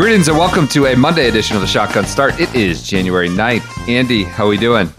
[0.00, 2.40] Greetings and welcome to a Monday edition of the Shotgun Start.
[2.40, 3.86] It is January 9th.
[3.86, 4.90] Andy, how are we doing?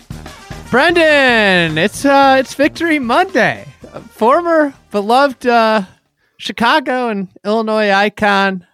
[0.69, 3.65] Brendan, it's uh, it's Victory Monday.
[4.11, 5.85] Former beloved uh,
[6.37, 8.67] Chicago and Illinois icon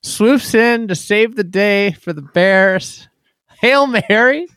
[0.00, 3.06] swoops in to save the day for the Bears.
[3.60, 4.48] Hail Mary.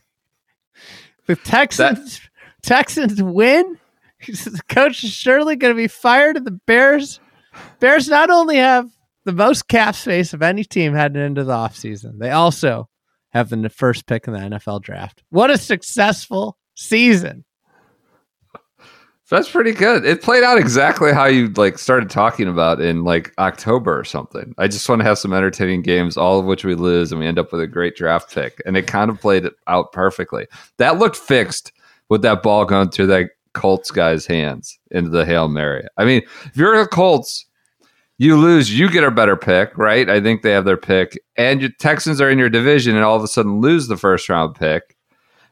[1.26, 2.18] The Texans
[2.62, 3.78] Texans win.
[4.26, 7.20] The coach is surely going to be fired, and the Bears
[7.78, 8.90] Bears not only have
[9.28, 12.88] the most cap space of any team heading into the offseason, they also
[13.32, 15.22] have the first pick in the NFL draft.
[15.28, 17.44] What a successful season.
[19.28, 20.06] That's pretty good.
[20.06, 24.54] It played out exactly how you like started talking about in like October or something.
[24.56, 27.26] I just want to have some entertaining games, all of which we lose, and we
[27.26, 28.62] end up with a great draft pick.
[28.64, 30.46] And it kind of played out perfectly.
[30.78, 31.70] That looked fixed
[32.08, 35.86] with that ball going through that Colts guy's hands into the Hail Mary.
[35.98, 37.44] I mean, if you're the Colts,
[38.18, 40.10] you lose, you get a better pick, right?
[40.10, 43.16] I think they have their pick, and your Texans are in your division, and all
[43.16, 44.96] of a sudden lose the first round pick.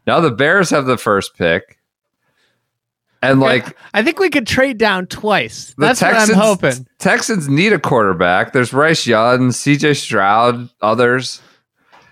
[0.06, 1.78] Now the Bears have the first pick,
[3.22, 5.74] and like I think we could trade down twice.
[5.78, 6.86] the That's Texans, what I'm hoping.
[6.98, 8.52] Texans need a quarterback.
[8.52, 9.94] There's Bryce Young, C.J.
[9.94, 11.40] Stroud, others,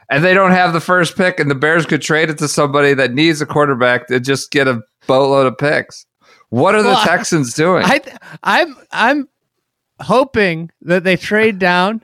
[0.08, 2.94] and they don't have the first pick, and the Bears could trade it to somebody
[2.94, 6.06] that needs a quarterback to just get a boatload of picks.
[6.50, 7.84] What are Well, the Texans doing?
[7.84, 8.00] I
[8.44, 9.28] I'm I'm
[10.00, 12.02] hoping that they trade down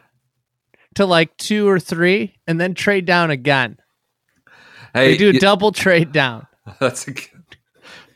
[0.96, 3.78] to like two or three, and then trade down again.
[4.92, 6.46] hey, They do a you- double trade down.
[6.80, 7.28] That's a, good-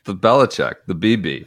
[0.04, 1.46] the Belichick, the BB.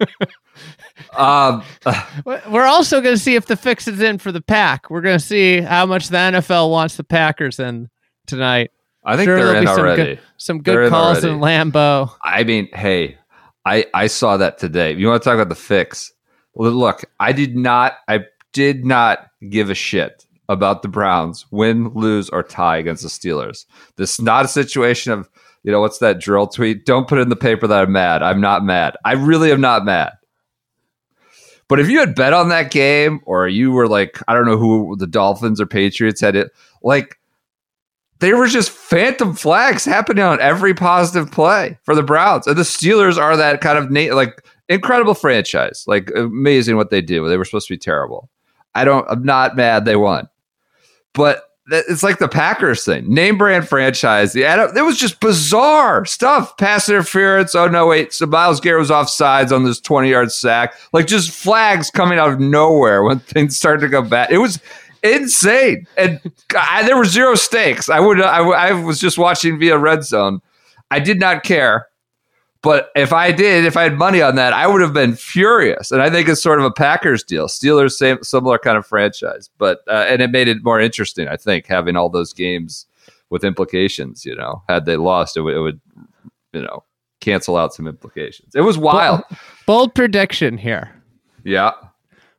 [1.16, 1.62] um,
[2.24, 4.90] We're also going to see if the fix is in for the pack.
[4.90, 7.88] We're going to see how much the NFL wants the Packers in
[8.26, 8.70] tonight.
[9.04, 10.02] I think Sure, they're in be some already.
[10.04, 11.70] good- Some good in calls in already.
[11.70, 12.14] Lambeau.
[12.22, 13.16] I mean, hey,
[13.64, 14.92] I I saw that today.
[14.94, 16.12] You want to talk about the fix?
[16.54, 17.94] Well, Look, I did not.
[18.08, 23.08] I did not give a shit about the Browns win, lose, or tie against the
[23.08, 23.64] Steelers.
[23.96, 25.28] This is not a situation of
[25.62, 26.84] you know what's that drill tweet?
[26.84, 28.22] Don't put in the paper that I'm mad.
[28.22, 28.96] I'm not mad.
[29.04, 30.12] I really am not mad.
[31.68, 34.58] But if you had bet on that game, or you were like, I don't know
[34.58, 36.50] who the Dolphins or Patriots had it,
[36.82, 37.18] like
[38.18, 42.46] there were just phantom flags happening on every positive play for the Browns.
[42.46, 45.84] And the Steelers are that kind of na- like incredible franchise.
[45.86, 47.28] Like amazing what they do.
[47.28, 48.28] They were supposed to be terrible.
[48.74, 50.28] I don't I'm not mad they won.
[51.14, 53.12] But it's like the Packers thing.
[53.12, 54.32] Name brand franchise.
[54.32, 56.56] The it was just bizarre stuff.
[56.56, 57.54] Pass interference.
[57.54, 58.12] Oh no, wait.
[58.12, 60.74] So Myles Garrett was off sides on this 20 yard sack.
[60.92, 64.32] Like just flags coming out of nowhere when things started to go bad.
[64.32, 64.60] It was
[65.02, 65.86] insane.
[65.96, 66.20] And
[66.56, 67.88] I, there were zero stakes.
[67.88, 70.40] I would I, I was just watching via red zone.
[70.90, 71.86] I did not care.
[72.62, 75.90] But if I did, if I had money on that, I would have been furious.
[75.90, 77.48] And I think it's sort of a Packers deal.
[77.48, 81.26] Steelers, same similar kind of franchise, but uh, and it made it more interesting.
[81.26, 82.86] I think having all those games
[83.30, 84.24] with implications.
[84.24, 85.80] You know, had they lost, it would, it would
[86.52, 86.84] you know,
[87.20, 88.54] cancel out some implications.
[88.54, 89.22] It was wild.
[89.66, 90.92] Bold prediction here.
[91.44, 91.72] Yeah.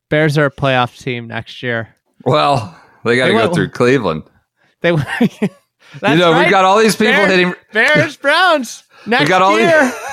[0.10, 1.96] Bears are a playoff team next year.
[2.24, 4.24] Well, they got to go went- through Cleveland.
[4.82, 4.90] They,
[5.32, 5.50] you
[6.02, 7.54] know, we got all these people Bears, hitting.
[7.72, 9.82] Bears Browns next We got all year.
[9.84, 9.94] these,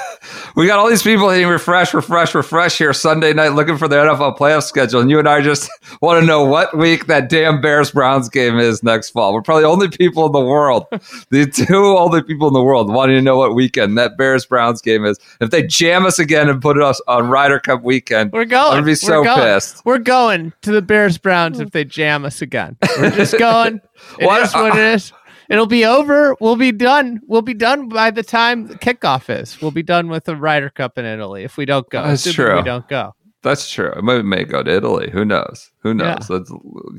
[0.60, 3.96] we got all these people hitting refresh, refresh, refresh here Sunday night looking for the
[3.96, 5.70] NFL playoff schedule, and you and I just
[6.02, 9.32] want to know what week that damn Bears Browns game is next fall.
[9.32, 10.86] We're probably the only people in the world,
[11.30, 14.82] the two only people in the world wanting to know what weekend that Bears Browns
[14.82, 15.18] game is.
[15.40, 18.64] If they jam us again and put us on Ryder Cup weekend, We're going.
[18.72, 19.40] I'm gonna be We're so going.
[19.40, 19.82] pissed.
[19.86, 22.76] We're going to the Bears Browns if they jam us again.
[22.98, 23.80] We're just going.
[24.18, 25.12] It is What- what it is.
[25.50, 26.36] It'll be over.
[26.40, 27.20] We'll be done.
[27.26, 29.60] We'll be done by the time the kickoff is.
[29.60, 32.04] We'll be done with the Ryder Cup in Italy if we don't go.
[32.04, 32.56] That's true.
[32.56, 33.14] We don't go.
[33.42, 33.92] That's true.
[34.02, 35.10] We may go to Italy.
[35.10, 35.70] Who knows?
[35.78, 36.28] Who knows?
[36.30, 36.38] Yeah.
[36.38, 36.52] That's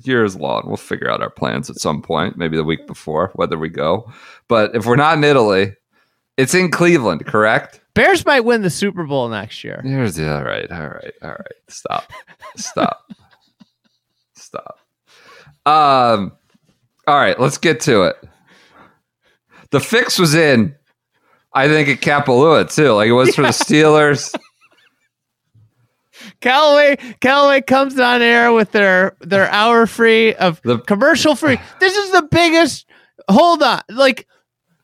[0.05, 0.63] years long.
[0.65, 4.11] We'll figure out our plans at some point, maybe the week before, whether we go.
[4.47, 5.73] But if we're not in Italy,
[6.37, 7.79] it's in Cleveland, correct?
[7.93, 9.81] Bears might win the Super Bowl next year.
[9.83, 11.61] Here's the all right, all right, all right.
[11.69, 12.11] Stop.
[12.55, 13.11] Stop.
[14.33, 14.79] Stop.
[15.65, 16.33] Um
[17.07, 18.15] all right, let's get to it.
[19.71, 20.75] The fix was in,
[21.53, 22.91] I think, at Kapalua too.
[22.91, 24.33] Like it was for the Steelers.
[26.39, 31.57] Callaway Callaway comes on air with their their hour free of The- commercial free.
[31.79, 32.85] This is the biggest.
[33.29, 34.27] Hold on, like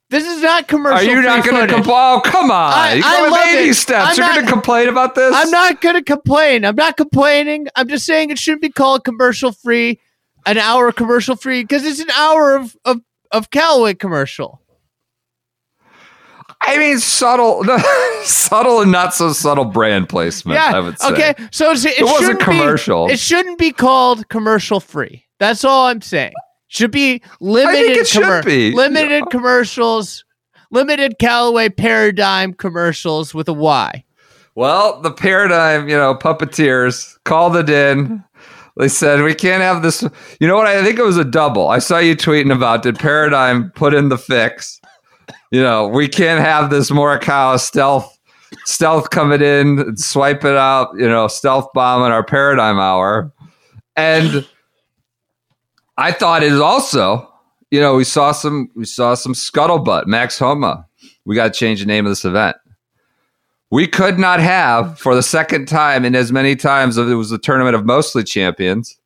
[0.10, 0.98] this is not commercial.
[1.08, 1.96] Are you not going to complain?
[1.98, 2.74] Oh, come on.
[2.74, 3.74] I- you I love baby it.
[3.76, 4.12] steps.
[4.12, 5.34] I'm You're going to complain about this?
[5.36, 6.64] I'm not going to complain.
[6.66, 7.68] I'm not complaining.
[7.76, 10.00] I'm just saying it shouldn't be called commercial free,
[10.46, 13.02] an hour commercial free because it's an hour of of
[13.32, 14.62] of Callaway commercial.
[16.68, 17.64] I mean, subtle,
[18.24, 20.60] subtle and not so subtle brand placement.
[20.60, 20.74] yeah.
[20.76, 21.08] I would say.
[21.14, 21.34] Okay.
[21.52, 23.08] So it's, it, It wasn't shouldn't be- commercial.
[23.10, 25.26] it shouldn't be called commercial free.
[25.40, 26.34] That's all I'm saying.
[26.68, 27.98] Should be limited.
[27.98, 28.72] it should be.
[28.74, 30.26] limited commercials.
[30.70, 34.04] Limited Callaway Paradym commercials with a Y.
[34.56, 38.22] Well, the Paradym, you know, puppeteers called it in.
[38.76, 40.04] They said we can't have this.
[40.42, 40.68] You know what?
[40.68, 41.70] I think it was a double.
[41.70, 44.82] I saw you tweeting about did Paradym put in the fix?
[45.52, 48.18] You know, we can't have this Morikawa stealth
[48.66, 50.90] stealth coming in, and swipe it out.
[50.98, 53.32] You know, stealth bomb in our Paradym hour,
[53.96, 54.48] and
[55.98, 57.32] I thought it is also.
[57.70, 60.08] You know, we saw some we saw some scuttlebutt.
[60.08, 60.86] Max Homa.
[61.26, 62.56] We got to change the name of this event
[63.70, 67.32] we could not have for the second time in as many times as it was
[67.32, 68.98] a tournament of mostly champions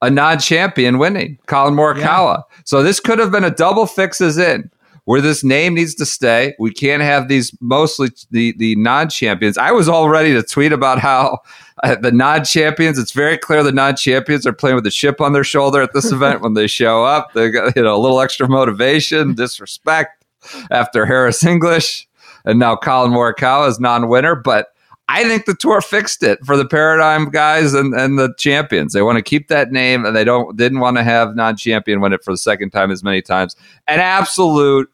[0.00, 4.70] a non-champion winning collin morikawa so this could have been a double fixes in
[5.08, 9.70] where this name needs to stay we can't have these mostly the the non-champions i
[9.70, 11.38] was all ready to tweet about how
[11.82, 15.44] uh, the non-champions it's very clear the non-champions are playing with a chip on their
[15.44, 18.48] shoulder at this event when they show up they got you know a little extra
[18.48, 20.24] motivation disrespect
[20.70, 22.08] after harris english
[22.48, 24.34] and now Collin Morikawa is non-winner.
[24.34, 24.68] But
[25.08, 28.92] I think the tour fixed it for the Paradym guys and, and the champions.
[28.92, 32.12] They want to keep that name, and they don't didn't want to have non-champion win
[32.12, 33.54] it for the second time as many times.
[33.86, 34.90] An absolute,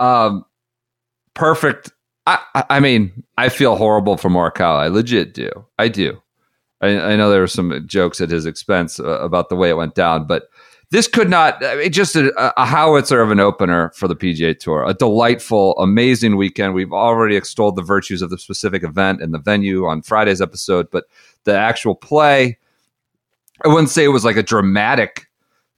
[0.00, 0.44] um,
[1.34, 1.92] perfect.
[2.26, 4.80] I, I- mean, I feel horrible for Morikawa.
[4.80, 5.50] I legit do.
[5.78, 6.20] I do.
[6.80, 9.76] I, I know there were some jokes at his expense uh, about the way it
[9.76, 10.48] went down, but
[10.90, 14.56] this could not I mean, just a, a howitzer of an opener for the PGA
[14.58, 14.84] Tour.
[14.84, 16.74] A delightful, amazing weekend.
[16.74, 20.88] We've already extolled the virtues of the specific event and the venue on Friday's episode,
[20.90, 21.06] but
[21.44, 22.58] the actual play,
[23.64, 25.25] I wouldn't say it was like a dramatic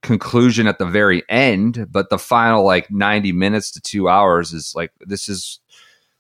[0.03, 4.75] conclusion at the very end, but the final like 90 minutes to two hours is
[4.75, 5.61] like this is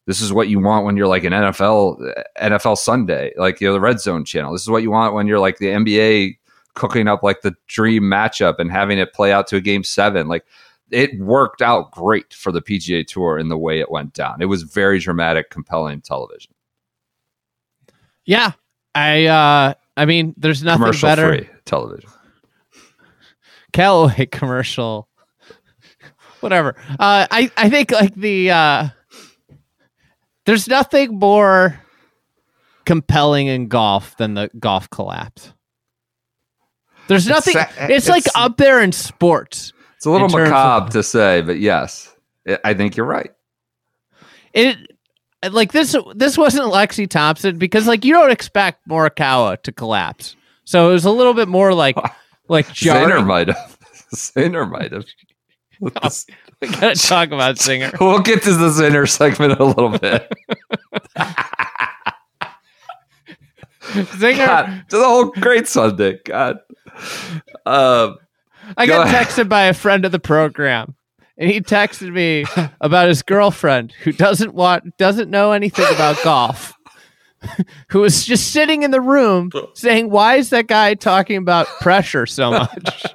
[0.06, 3.74] this is what you want when you're like an NFL NFL Sunday, like you know
[3.74, 4.52] the Red Zone channel.
[4.52, 6.38] This is what you want when you're like the NBA
[6.74, 10.28] cooking up like the dream matchup and having it play out to a game seven.
[10.28, 10.44] Like
[10.90, 14.40] it worked out great for the PGA Tour in the way it went down.
[14.40, 16.52] It was very dramatic, compelling television,
[18.24, 18.52] Yeah.
[18.94, 22.08] I uh I mean there's nothing better television.
[23.78, 25.08] Callaway commercial.
[26.40, 26.74] Whatever.
[26.98, 28.88] Uh I I think like the uh
[30.46, 31.80] there's nothing more
[32.84, 35.52] compelling in golf than the golf collapse.
[37.06, 39.72] There's nothing sa- it's, like it's- up there in sports.
[39.96, 42.12] It's a little macabre of- to say, but yes,
[42.48, 43.30] I- I think you're right.
[44.54, 44.76] It
[45.52, 50.34] like this this wasn't Lexi Thompson because like you don't expect Morikawa to collapse.
[50.64, 51.96] So it was a little bit more like
[52.48, 52.74] like Zinger
[53.08, 53.26] jarring.
[53.26, 53.78] might have.
[54.14, 55.04] Zinger might have.
[55.80, 55.90] We
[56.68, 57.96] gotta talk about Zinger.
[58.00, 60.30] We'll get to the Zinger segment a little bit.
[63.80, 66.18] Zinger God, to the whole great Sunday.
[66.24, 66.58] God.
[67.64, 68.16] Um,
[68.76, 69.26] I Go got ahead.
[69.26, 70.94] texted by a friend of the program,
[71.38, 72.44] and he texted me
[72.80, 76.74] about his girlfriend who doesn't want doesn't know anything about golf.
[77.90, 82.26] who was just sitting in the room saying, "Why is that guy talking about pressure
[82.26, 83.06] so much?"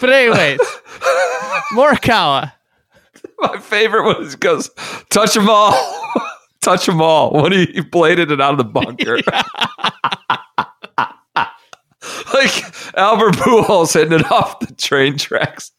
[0.00, 0.60] but anyways,
[1.72, 2.52] Morikawa.
[3.38, 4.70] my favorite one is he goes,
[5.10, 5.72] touch them all.
[6.62, 7.32] touch them all.
[7.32, 9.18] When he, he bladed it out of the bunker.
[12.34, 15.72] like Albert Pujols hitting it off the train tracks.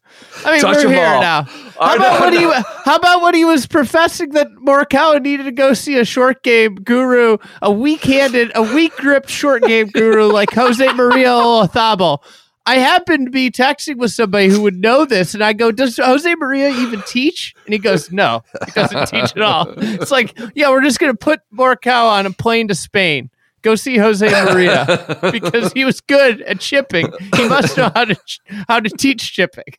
[0.44, 1.20] I mean, Touch we're here all.
[1.20, 1.46] now.
[1.80, 2.64] I How about know, when I he?
[2.84, 6.74] How about when he was professing that Morikawa needed to go see a short game
[6.76, 12.18] guru, a weak-handed, a weak-gripped short game guru like Jose Maria Olazabal?
[12.66, 15.96] I happened to be texting with somebody who would know this, and I go, "Does
[15.96, 20.38] Jose Maria even teach?" And he goes, "No, he doesn't teach at all." It's like,
[20.54, 23.30] yeah, we're just gonna put Morikawa on a plane to Spain.
[23.62, 27.12] Go see Jose Maria because he was good at chipping.
[27.36, 28.16] He must know how to
[28.68, 29.74] how to teach chipping.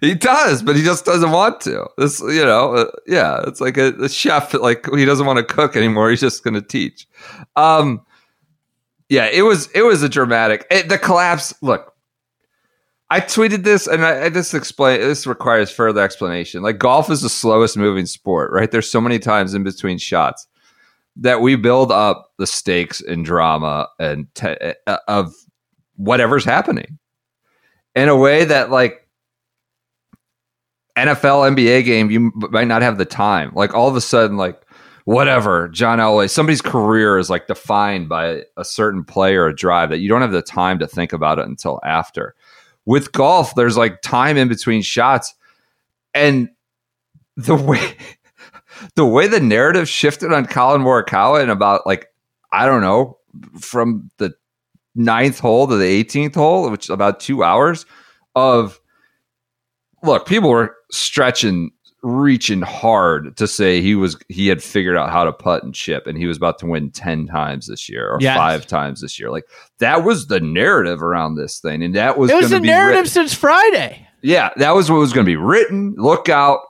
[0.00, 1.86] He does, but he just doesn't want to.
[1.96, 4.54] This, you know, uh, yeah, it's like a, a chef.
[4.54, 6.10] Like he doesn't want to cook anymore.
[6.10, 7.06] He's just going to teach.
[7.56, 8.02] Um,
[9.08, 10.66] yeah, it was it was a dramatic.
[10.70, 11.54] It, the collapse.
[11.62, 11.94] Look,
[13.08, 15.00] I tweeted this, and I, I just explain.
[15.00, 16.62] This requires further explanation.
[16.62, 18.70] Like golf is the slowest moving sport, right?
[18.70, 20.46] There's so many times in between shots
[21.16, 25.34] that we build up the stakes and drama and te- uh, of
[25.96, 26.98] whatever's happening
[27.94, 29.06] in a way that like
[30.96, 33.52] NFL, NBA game, you might not have the time.
[33.54, 34.62] Like all of a sudden, like
[35.04, 39.90] whatever, John Elway, somebody's career is like defined by a certain play or a drive
[39.90, 42.34] that you don't have the time to think about it until after.
[42.86, 45.34] With golf, there's like time in between shots,
[46.14, 46.48] and
[47.36, 47.96] the way
[48.94, 52.08] the way the narrative shifted on Collin Morikawa in about like
[52.52, 53.18] I don't know
[53.60, 54.34] from the
[54.94, 57.84] ninth hole to the 18th hole, which is about two hours
[58.34, 58.80] of
[60.02, 61.70] look, people were stretching,
[62.02, 66.06] reaching hard to say he was he had figured out how to putt and chip,
[66.06, 68.36] and he was about to win ten times this year or Yes.
[68.36, 69.30] five times this year.
[69.30, 69.44] Like
[69.78, 73.10] that was the narrative around this thing, and that was It was be narrative written-
[73.10, 74.06] since Friday.
[74.22, 75.94] yeah, that was what was going to be written.
[75.98, 76.60] Look out.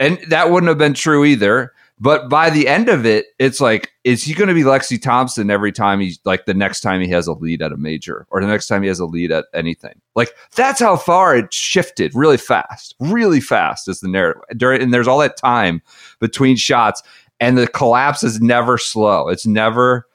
[0.00, 1.72] And that wouldn't have been true either.
[2.02, 5.50] But by the end of it, it's like, is he going to be Lexi Thompson
[5.50, 8.40] every time he's like the next time he has a lead at a major or
[8.40, 10.00] the next time he has a lead at anything?
[10.16, 14.42] Like, that's how far it shifted really fast, really fast is the narrative.
[14.56, 15.82] During, and there's all that time
[16.20, 17.02] between shots,
[17.38, 19.28] and the collapse is never slow.
[19.28, 20.06] It's never,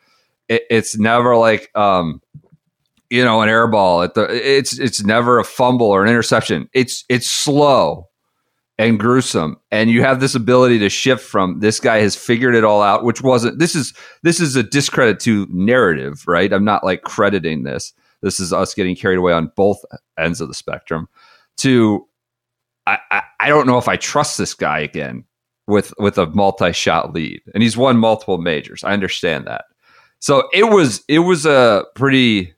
[0.49, 2.19] it, it's never like, um,
[3.11, 6.67] you know, an air ball at the it's it's never a fumble or an interception.
[6.73, 8.09] It's it's slow
[8.77, 9.57] and gruesome.
[9.71, 13.03] And you have this ability to shift from this guy has figured it all out,
[13.03, 16.51] which wasn't this is this is a discredit to narrative, right?
[16.51, 17.93] I'm not like crediting this.
[18.21, 19.77] This is us getting carried away on both
[20.17, 21.07] ends of the spectrum.
[21.57, 22.07] To
[22.85, 25.23] I, I, I don't know if I trust this guy again
[25.67, 27.41] with with a multi-shot lead.
[27.53, 28.83] And he's won multiple majors.
[28.83, 29.65] I understand that.
[30.19, 32.53] So it was it was a pretty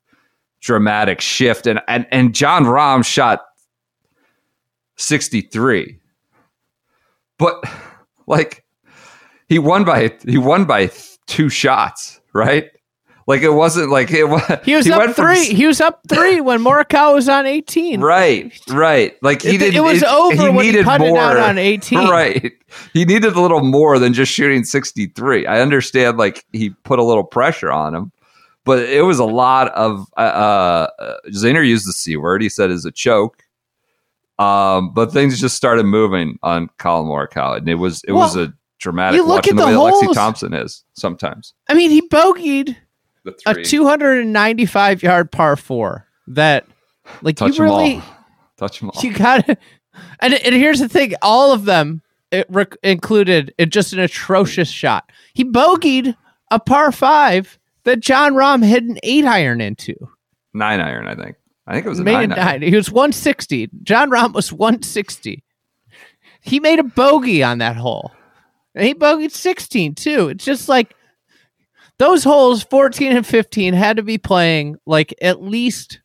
[0.61, 3.41] dramatic shift and and, and Jon Rahm shot
[4.97, 5.99] 63
[7.39, 7.63] but
[8.27, 8.63] like
[9.49, 10.91] he won by he won by
[11.27, 12.69] two shots right
[13.27, 15.53] like it wasn't like it was He was went up from three.
[15.53, 17.99] he was up three when Morikawa was on eighteen.
[18.01, 21.09] right right like he It, didn't it was over he when he needed cut it
[21.09, 21.99] more out on eighteen.
[22.09, 22.53] right
[22.93, 27.03] he needed a little more than just shooting 63 i understand like he put a
[27.03, 28.11] little pressure on him
[28.65, 30.87] but it was a lot of uh, uh
[31.25, 33.43] used the c word he said is a choke
[34.39, 38.53] um but things just started moving on Collin Morikawa and it was it was a
[38.79, 41.53] dramatic you look watching at the, the way that Lexi Thompson is sometimes.
[41.69, 42.75] I mean, he bogeyed
[43.45, 46.65] a 295 yard par four that
[47.21, 48.03] like touch you them really all.
[48.57, 49.01] Touch them all.
[49.03, 49.59] You got it.
[50.19, 52.01] and, and here's the thing all of them
[52.31, 55.11] it rec- included it just an atrocious shot.
[55.33, 56.15] He bogeyed
[56.49, 59.95] a par five that jon Rahm hit an eight iron into.
[60.53, 61.35] Nine iron I think
[61.67, 65.43] I think it was a made nine, nine he was 160 jon Rahm was 160
[66.41, 68.11] he made a bogey on that hole
[68.73, 70.95] and he bogeyed 16 too it's just like
[71.99, 75.99] those holes 14 and 15 had to be playing like at least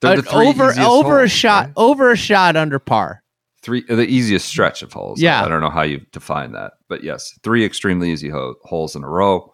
[0.00, 1.74] the an three over over a shot right?
[1.76, 3.22] over a shot under par
[3.62, 5.20] three the easiest stretch of holes.
[5.20, 5.42] Yeah.
[5.42, 9.04] I don't know how you define that, but yes, three extremely easy ho- holes in
[9.04, 9.52] a row.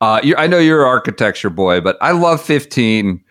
[0.00, 3.22] Uh, I know you're an architecture boy, but I love 15.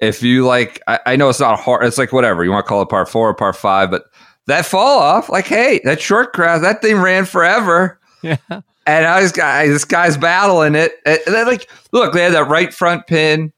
[0.00, 1.84] If you like, I, I know it's not hard.
[1.84, 4.04] It's like whatever you want to call it, par four or par five, but
[4.46, 8.00] that fall off, like, hey, that short grass, that thing ran forever.
[8.22, 8.36] yeah
[8.86, 10.92] And I was guy, this guy's battling it.
[11.04, 13.52] And then, like, look, they had that right front pin.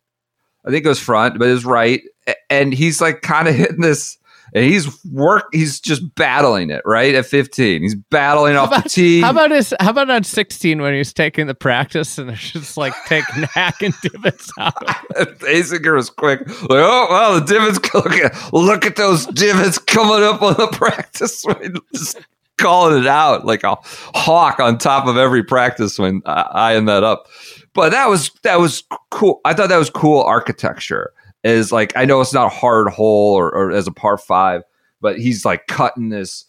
[0.67, 2.03] I think it was front, but it was right.
[2.51, 4.19] And he's like kind of hitting this,
[4.53, 5.45] and he's work.
[5.53, 7.83] He's just battling it right at 15.
[7.83, 9.21] He's battling off the tee.
[9.21, 9.75] How about his?
[9.81, 13.83] How about on sixteen when he's taking the practice and they're just like taking hack
[13.83, 14.75] and divots out?
[15.15, 16.41] Azinger was quick.
[16.47, 17.79] Like, oh well, the divots.
[17.95, 21.45] Look at look at those divots coming up on the practice.
[21.93, 22.19] Just
[22.59, 23.77] calling it out like a
[24.15, 27.27] hawk on top of every practice swing, uh, eyeing that up.
[27.75, 29.41] But that was that was cool.
[29.45, 31.13] I thought that was cool architecture.
[31.43, 34.63] Is like I know it's not a hard hole or, or as a par five,
[35.01, 36.45] but he's like cutting this.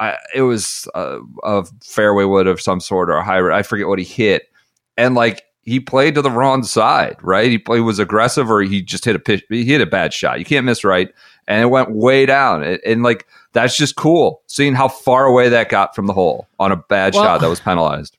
[0.00, 3.54] I, it was a, a fairway wood of some sort or a hybrid.
[3.54, 4.50] I forget what he hit,
[4.96, 7.50] and like he played to the wrong side, right?
[7.50, 9.44] He, play, was aggressive, or he just hit a pitch.
[9.48, 10.38] He hit a bad shot.
[10.38, 11.12] You can't miss right,
[11.48, 12.62] and it went way down.
[12.62, 16.46] And, and like that's just cool seeing how far away that got from the hole
[16.58, 18.15] on a bad Well- shot that was penalized.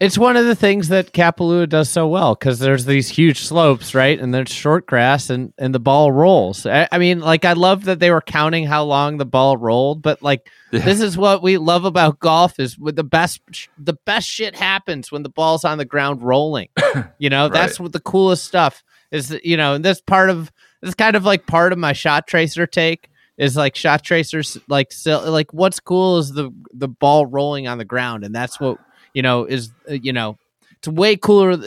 [0.00, 3.96] It's one of the things that Kapalua does so well because there's these huge slopes,
[3.96, 4.18] right?
[4.20, 6.66] And there's short grass and, and the ball rolls.
[6.66, 10.00] I, I mean, like, I love that they were counting how long the ball rolled,
[10.02, 10.84] but like, Yeah.
[10.84, 13.40] this is what we love about golf is with the best,
[13.76, 16.68] the best shit happens when the ball's on the ground rolling.
[17.18, 20.94] You know, that's what the coolest stuff is, you know, and that's part of this
[20.94, 25.28] kind of like part of my shot tracer take is like shot tracers like so,
[25.30, 28.78] like what's cool is the the ball rolling on the ground and that's what
[29.14, 30.36] you know is uh, you know
[30.78, 31.58] it's way cooler.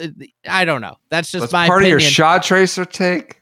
[0.48, 0.96] I don't know.
[1.10, 1.96] That's just That's my part opinion.
[1.96, 3.40] of your shot tracer take.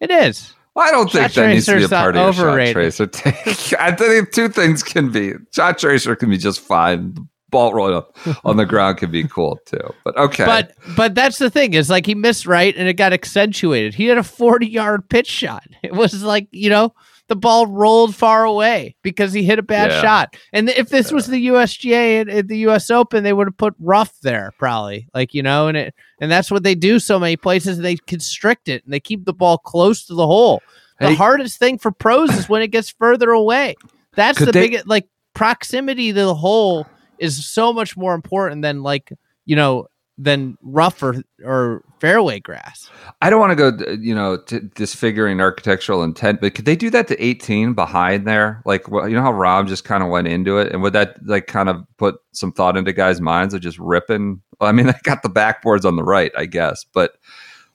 [0.00, 0.52] it is.
[0.76, 2.72] I don't think Shot that needs to be a part of your shot overrated.
[2.74, 3.74] tracer take.
[3.80, 7.14] I think two things can be shot tracer can be just fine.
[7.14, 9.94] The ball rolling up on the ground can be cool too.
[10.04, 13.12] But okay, But but that's the thing is like he missed right and it got
[13.12, 13.94] accentuated.
[13.94, 15.62] He had a 40 yard pitch shot.
[15.84, 16.92] It was like, you know,
[17.28, 20.02] the ball rolled far away because he hit a bad Yeah.
[20.02, 20.36] shot.
[20.52, 23.74] And if this was the USGA and, and the US Open, they would have put
[23.78, 25.08] rough there probably.
[25.14, 27.78] Like, you know, and it and that's what they do so many places.
[27.78, 30.62] They constrict it and they keep the ball close to the hole.
[31.00, 31.14] The Hey.
[31.14, 33.74] hardest thing for pros is when it gets further away.
[34.14, 36.86] That's the they- biggest like proximity to the hole
[37.18, 39.12] is so much more important than like,
[39.46, 39.86] you know,
[40.18, 42.90] than rough or, or fairway grass.
[43.22, 46.90] I don't want to go, you know, to disfiguring architectural intent, but could they do
[46.90, 48.60] that to 18 behind there?
[48.66, 51.16] Like, well, you know how Rob just kind of went into it, and would that
[51.24, 54.42] like kind of put some thought into guys' minds of just ripping?
[54.60, 57.16] Well, I mean, I got the backboards on the right, I guess, but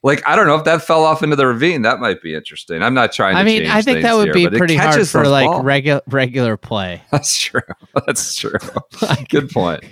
[0.01, 1.81] like, I don't know if that fell off into the ravine.
[1.81, 2.81] That might be interesting.
[2.81, 3.35] I'm not trying.
[3.35, 6.55] to I mean, I think that would here, be pretty hard for like regular regular
[6.55, 7.01] play.
[7.11, 7.61] That's true.
[8.05, 8.53] That's true.
[9.01, 9.83] Like, Good point.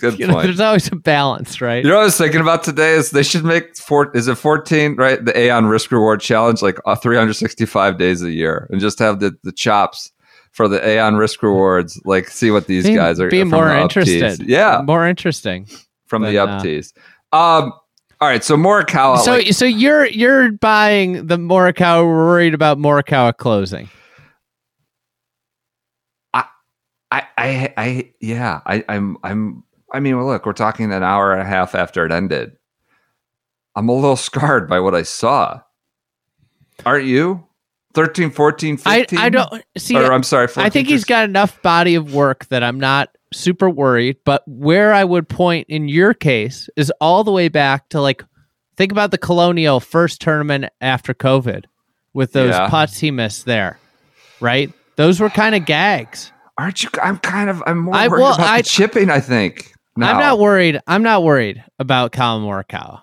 [0.00, 0.44] Good you know, point.
[0.44, 1.82] there's always a balance, right?
[1.82, 4.14] You know what I was thinking about today is they should make four.
[4.14, 4.96] Is it fourteen?
[4.96, 8.80] Right, the Aon Risk Reward Challenge, like uh, three hundred sixty-five days a year, and
[8.80, 10.12] just have the the chops
[10.52, 12.00] for the Aon Risk Rewards.
[12.04, 14.40] Like, see what these Being- guys are from more the interested.
[14.46, 15.66] Yeah, more interesting.
[16.06, 16.92] from the than, up uh, tees.
[17.32, 17.72] Um.
[18.20, 19.18] All right, so Morikawa.
[19.18, 23.88] so like, so you're you're buying the Morikawa worried about Morikawa closing.
[27.12, 29.64] I, I, I, yeah, I, I'm, I'm.
[29.92, 32.52] I mean, well, look, we're talking an hour and a half after it ended.
[33.74, 35.60] I'm a little scarred by what I saw.
[36.86, 37.44] Aren't you?
[37.94, 39.18] 13, 14, 15?
[39.18, 39.96] I I don't see.
[39.96, 40.46] or I'm sorry.
[40.46, 41.12] 14, I think he's 15.
[41.12, 44.16] got enough body of work that I'm not super worried.
[44.24, 48.24] But where I would point in your case is all the way back to like
[48.76, 51.64] think about the Colonial first tournament after COVID
[52.12, 52.68] with those Yeah.
[52.68, 53.78] putts he missed there,
[54.40, 54.72] right?
[54.96, 56.32] Those were kind of gags.
[56.58, 56.90] Aren't you?
[57.02, 57.62] I'm kind of.
[57.66, 59.10] I'm more I- worried well, about I- the chipping.
[59.10, 59.72] I think.
[59.96, 60.80] I'm not worried.
[60.86, 63.02] I'm not worried about Collin Morikawa.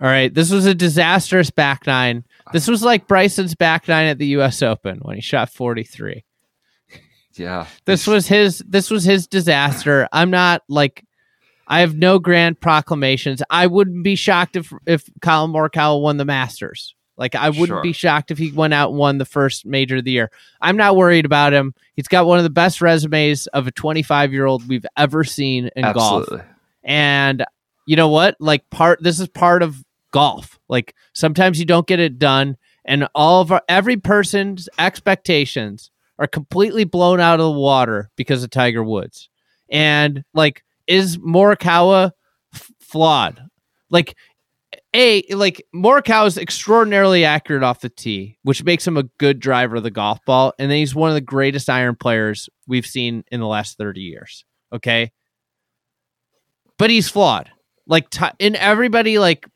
[0.00, 2.24] All right, this was a disastrous back nine.
[2.52, 4.60] This was like Bryson's back nine at the U.S.
[4.62, 6.24] Open when he shot 43.
[7.38, 7.66] Yeah.
[7.84, 8.62] This was his.
[8.66, 10.08] This was his disaster.
[10.12, 11.04] I'm not like.
[11.66, 13.42] I have no grand proclamations.
[13.48, 16.94] I wouldn't be shocked if if Collin Morikawa won the Masters.
[17.16, 17.82] Like I wouldn't Sure.
[17.82, 20.30] be shocked if he went out and won the first major of the year.
[20.60, 21.72] I'm not worried about him.
[21.94, 25.70] He's got one of the best resumes of a 25 year old we've ever seen
[25.76, 26.28] in golf.
[26.82, 27.44] And
[27.86, 28.36] you know what?
[28.40, 30.58] Like part this is part of golf.
[30.68, 36.26] Like sometimes you don't get it done and all of our every person's expectations are
[36.26, 39.28] completely blown out of the water because of Tiger Woods.
[39.68, 42.12] And like is Morikawa
[42.54, 43.42] f- flawed?
[43.90, 44.16] Like
[44.94, 49.76] a like Morikawa is extraordinarily accurate off the tee, which makes him a good driver
[49.76, 53.24] of the golf ball, and then he's one of the greatest iron players we've seen
[53.30, 54.44] in the last 30 years.
[54.72, 55.10] Okay?
[56.78, 57.50] but he's flawed.
[57.86, 59.46] Like ti in everybody, like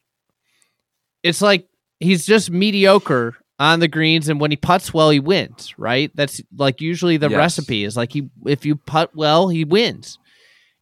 [1.22, 1.66] it's like
[1.98, 5.74] he's just mediocre on the greens, and when he puts well, he wins.
[5.78, 6.10] Right?
[6.14, 7.36] That's like usually the Yes.
[7.36, 10.18] recipe is like he if you putt well, he wins.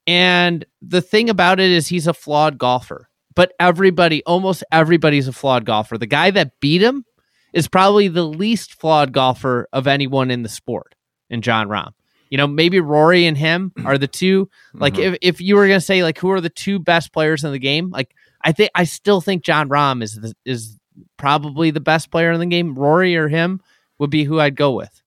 [0.07, 3.09] And the thing about it is he's a flawed golfer.
[3.35, 5.99] But everybody, almost everybody's a flawed golfer.
[5.99, 7.05] The guy that beat him
[7.53, 10.95] is probably the least flawed golfer of anyone in the sport,
[11.29, 11.93] in Jon Rahm.
[12.31, 15.13] You know, maybe Rory and him are the two like Mhm.
[15.15, 17.59] if, if you were gonna say like who are the two best players in the
[17.59, 18.11] game, like
[18.43, 20.79] I think I still think Jon Rahm is the, is
[21.17, 22.75] probably the best player in the game.
[22.75, 23.61] Rory or him
[23.99, 25.03] would be who I'd go with.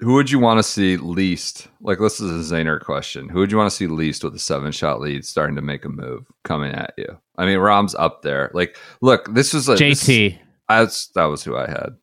[0.00, 1.68] Who would you want to see least?
[1.80, 3.30] Like, this is a Zaner question.
[3.30, 5.86] Who would you want to see least with a seven shot lead starting to make
[5.86, 7.18] a move coming at you?
[7.38, 8.50] I mean, Rahm's up there.
[8.52, 10.38] Like, look, this was a this- JT.
[10.68, 11.96] That's that was who I had.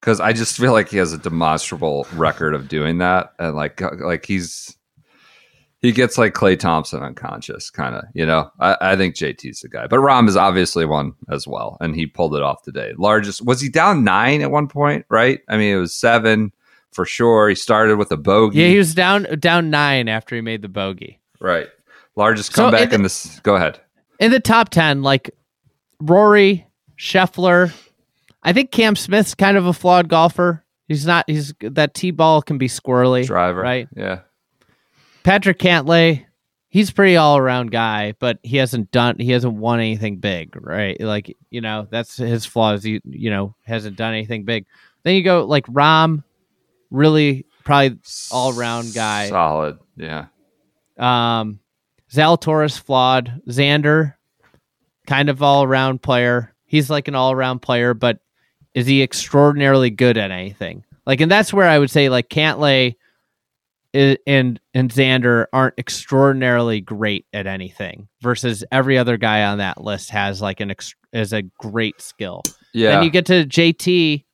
[0.00, 3.80] Because I just feel like he has a demonstrable record of doing that, and like
[4.00, 4.77] like he's
[5.80, 8.04] he gets like Klay Thompson unconscious, kind of.
[8.14, 11.76] You know, I, I think JT's the guy, but Rahm is obviously one as well,
[11.80, 12.92] and he pulled it off today.
[12.98, 15.06] Largest was he down nine at one point?
[15.08, 15.40] Right?
[15.48, 16.52] I mean, it was seven
[16.92, 17.48] for sure.
[17.48, 18.58] He started with a bogey.
[18.60, 21.20] Yeah, he was down down nine after he made the bogey.
[21.40, 21.68] right.
[22.16, 23.38] Largest So comeback in the- in this.
[23.40, 23.78] Go ahead.
[24.18, 25.30] In the top ten, like
[26.00, 26.66] Rory,
[26.98, 27.72] Scheffler,
[28.42, 30.64] I think Cam Smith's kind of a flawed golfer.
[30.88, 31.24] He's not.
[31.28, 33.24] He's that tee ball can be squirrely.
[33.26, 33.60] Driver.
[33.60, 33.88] right?
[33.96, 34.20] Yeah.
[35.22, 36.24] Patrick Cantlay,
[36.68, 40.56] he's a pretty all around guy, but he hasn't done he hasn't won anything big,
[40.60, 41.00] right?
[41.00, 42.82] Like you know that's his flaws.
[42.82, 44.66] He you know hasn't done anything big.
[45.02, 46.22] Then you go like Rahm,
[46.90, 47.98] really probably
[48.30, 49.28] all around guy.
[49.28, 49.78] Solid.
[49.96, 50.26] Yeah.
[50.98, 51.60] Um,
[52.10, 53.42] Zalatoris flawed.
[53.48, 54.14] Xander,
[55.06, 56.54] kind of all around player.
[56.66, 58.20] He's like an all around player, but
[58.74, 60.84] is he extraordinarily good at anything?
[61.06, 62.96] Like, and that's where I would say like Cantlay
[63.94, 68.08] and and Xander aren't extraordinarily great at anything.
[68.22, 72.42] Versus every other guy on that list has like an ex- is a great skill.
[72.74, 72.92] Yeah.
[72.92, 74.24] Then you get to JT,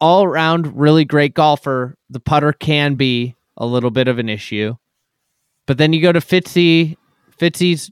[0.00, 1.96] all around really great golfer.
[2.10, 4.76] The putter can be a little bit of an issue,
[5.66, 6.96] but then you go to Fitzy.
[7.38, 7.90] Fitzy's,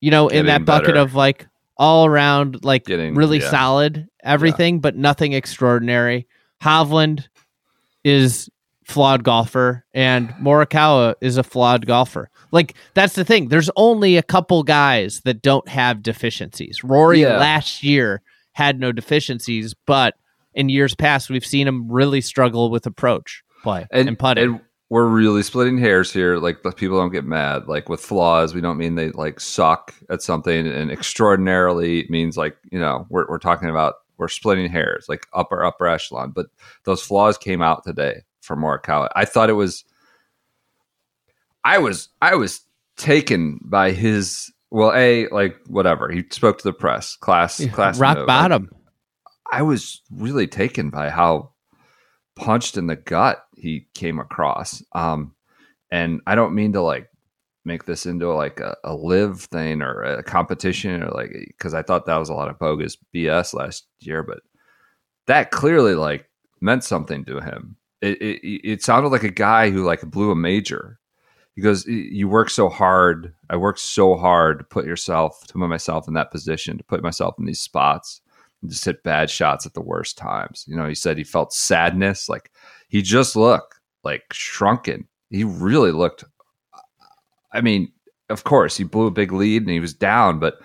[0.00, 0.98] you know, in that bucket better.
[1.00, 3.50] of like all around, like Getting- really yeah.
[3.50, 6.28] solid everything, but nothing extraordinary.
[6.62, 7.24] Hovland
[8.04, 8.50] is
[8.90, 12.28] flawed golfer, and Morikawa is a flawed golfer.
[12.52, 13.48] Like that's the thing.
[13.48, 16.82] There's only a couple guys that don't have deficiencies.
[16.84, 17.38] Rory Yeah.
[17.38, 18.22] last year
[18.52, 20.14] had no deficiencies, but
[20.54, 24.44] in years past we've seen him really struggle with approach play and, and, putting.
[24.44, 26.38] and we're really splitting hairs here.
[26.38, 27.68] Like the people don't get mad.
[27.68, 32.56] Like with flaws, we don't mean they like suck at something, and extraordinarily means like
[32.72, 36.32] you know we're we're talking about we're splitting hairs, like upper upper echelon.
[36.32, 36.46] But
[36.84, 39.08] those flaws came out today for Morikawa.
[39.14, 39.84] I thought it was.
[41.64, 42.62] I was I was
[42.96, 48.18] taken by his well a like whatever he spoke to the press class class rock
[48.18, 48.26] note.
[48.26, 48.70] bottom.
[49.52, 51.52] I was really taken by how
[52.36, 54.82] punched in the gut he came across.
[54.92, 55.34] Um,
[55.90, 57.08] and I don't mean to like
[57.64, 61.82] make this into like a, a live thing or a competition or like because I
[61.82, 64.40] thought that was a lot of bogus BS last year, but
[65.26, 66.28] that clearly like
[66.60, 67.76] meant something to him.
[68.00, 70.98] It it, it sounded like a guy who like blew a major.
[71.54, 73.34] He goes, "You work so hard.
[73.50, 77.02] I worked so hard to put yourself, to put myself in that position, to put
[77.02, 78.20] myself in these spots."
[78.62, 80.64] and just hit bad shots at the worst times.
[80.68, 82.28] You know, he said he felt sadness.
[82.28, 82.50] Like
[82.88, 85.06] he just looked like shrunken.
[85.30, 86.24] He really looked.
[87.52, 87.92] I mean,
[88.28, 90.60] of course, he blew a big lead and he was down, but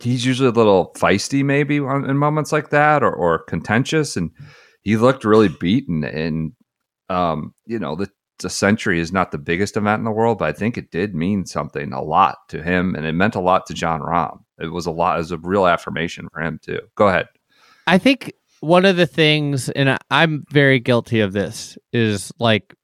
[0.00, 4.16] he's usually a little feisty, maybe in moments like that, or, or contentious.
[4.16, 4.30] And
[4.82, 6.04] he looked really beaten.
[6.04, 6.52] And
[7.08, 10.48] um, you know, the the Sentry is not the biggest event in the world, but
[10.48, 13.66] I think it did mean something a lot to him, and it meant a lot
[13.66, 14.40] to Jon Rahm.
[14.58, 15.16] It was a lot.
[15.18, 16.80] Was a real affirmation for him too.
[16.94, 17.28] Go ahead.
[17.86, 22.74] I think one of the things, and I'm very guilty of this, is like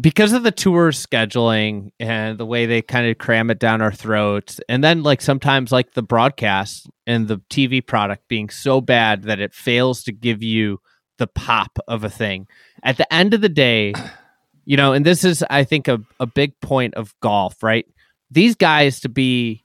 [0.00, 3.92] because of the tour scheduling and the way they kind of cram it down our
[3.92, 9.24] throats, and then like sometimes like the broadcast and the TV product being so bad
[9.24, 10.78] that it fails to give you
[11.24, 12.46] the pop of a thing.
[12.82, 13.94] At the end of the day,
[14.66, 17.86] you know, and this is, I think, a, a big point of golf, right?
[18.30, 19.64] These guys to be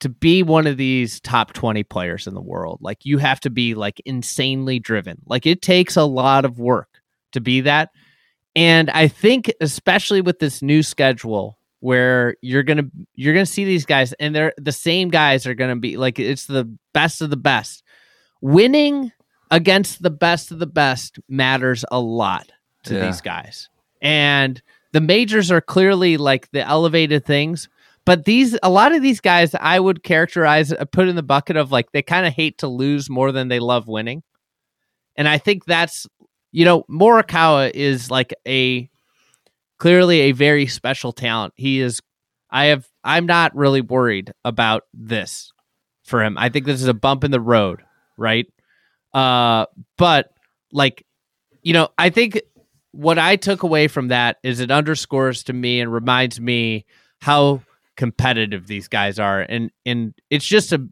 [0.00, 3.48] to be one of these top 20 players in the world like you have to
[3.48, 7.00] be like insanely driven like it takes a lot of work
[7.32, 7.88] to be that
[8.54, 12.84] and i think especially with this new schedule where you're gonna
[13.14, 16.44] you're gonna see these guys and they're the same guys are gonna be like it's
[16.44, 17.82] the best of the best
[18.42, 19.10] winning
[19.50, 22.50] against the best of the best matters a lot
[22.84, 23.06] to Yeah.
[23.06, 23.68] these guys.
[24.02, 24.60] And
[24.92, 27.68] the majors are clearly like the elevated things
[28.04, 31.56] but these a lot of these guys i would characterize uh, put in the bucket
[31.56, 34.22] of like they kind of hate to lose more than they love winning.
[35.16, 36.06] And i think that's
[36.52, 38.88] you know morikawa is like a
[39.78, 41.52] clearly a very special talent.
[41.56, 42.00] He is
[42.50, 45.52] i have i'm not really worried about this
[46.04, 46.38] for him.
[46.38, 47.82] I think this is a bump in the road
[48.16, 48.46] right
[49.14, 49.66] uh
[49.96, 50.30] but
[50.72, 51.04] like
[51.62, 52.40] you know i think
[52.92, 56.84] what i took away from that is it underscores to me and reminds me
[57.20, 57.60] how
[57.96, 59.40] competitive these guys are.
[59.40, 60.86] And and it's just a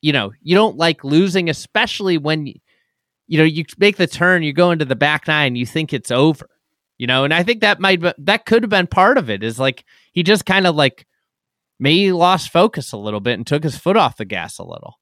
[0.00, 4.52] you know you don't like losing especially when you know you make the turn you
[4.52, 6.48] go into the back nine you think it's over
[6.98, 7.24] you know?
[7.24, 10.22] And i think that might that could have been part of it is like he
[10.22, 11.06] just kind of like
[11.80, 14.94] maybe lost focus a little bit and took his foot off the gas a little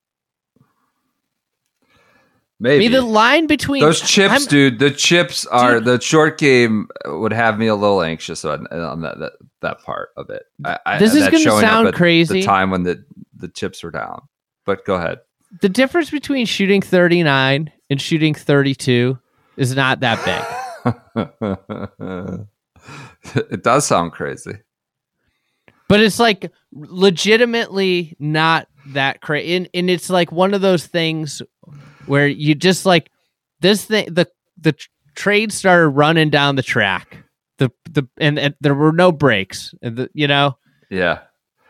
[2.60, 4.78] I Maybe mean, the line between those chips, I'm- dude.
[4.78, 5.84] The chips are Dude.
[5.86, 10.10] the short game would have me a little anxious on, on that, that that part
[10.16, 10.44] of it.
[10.64, 12.40] I, I, This is gonna sound crazy.
[12.40, 13.04] The time when the
[13.36, 14.22] the chips were down,
[14.64, 15.18] but go ahead.
[15.60, 19.18] the difference between shooting 39 and shooting 32
[19.56, 20.94] is not that big.
[23.50, 24.52] it does sound crazy.
[25.88, 29.56] but it's like legitimately not that crazy.
[29.56, 31.42] And, and it's like one of those things
[32.06, 33.10] where you just like
[33.60, 37.24] this thing, the, the tr- trade started running down the track,
[37.58, 39.74] The the and, and there were no brakes.
[39.82, 40.58] And the, you know,
[40.90, 41.20] Yeah.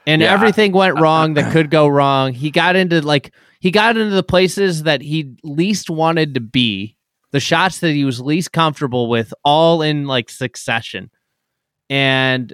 [0.07, 2.33] and Yeah, I- everything went wrong that could go wrong.
[2.33, 6.97] He got into like he got into the places that he least wanted to be,
[7.33, 11.11] the shots that he was least comfortable with, all in like succession.
[11.91, 12.53] And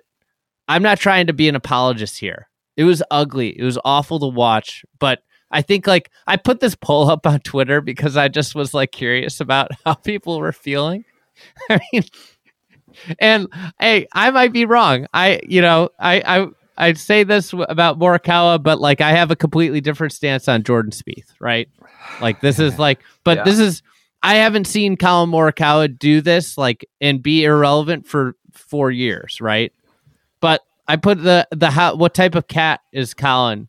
[0.69, 2.49] I'm not trying to be an apologist here.
[2.77, 3.59] It was ugly.
[3.59, 7.41] It was awful to watch, but I think like I put this poll up on
[7.41, 11.05] Twitter because I just was like curious about how people were feeling.
[11.71, 12.03] I mean,
[13.19, 15.07] and hey, I might be wrong.
[15.15, 19.37] I, you know, I, I, I'd say this about Morikawa, but like I have a
[19.37, 21.69] completely different stance on Jordan Spieth, right?
[22.21, 23.45] Like this is like, but Yeah.
[23.45, 23.83] this is
[24.23, 29.73] I haven't seen Collin Morikawa do this like and be irrelevant for four years, right?
[30.41, 33.69] But I put the the how what type of cat is Collin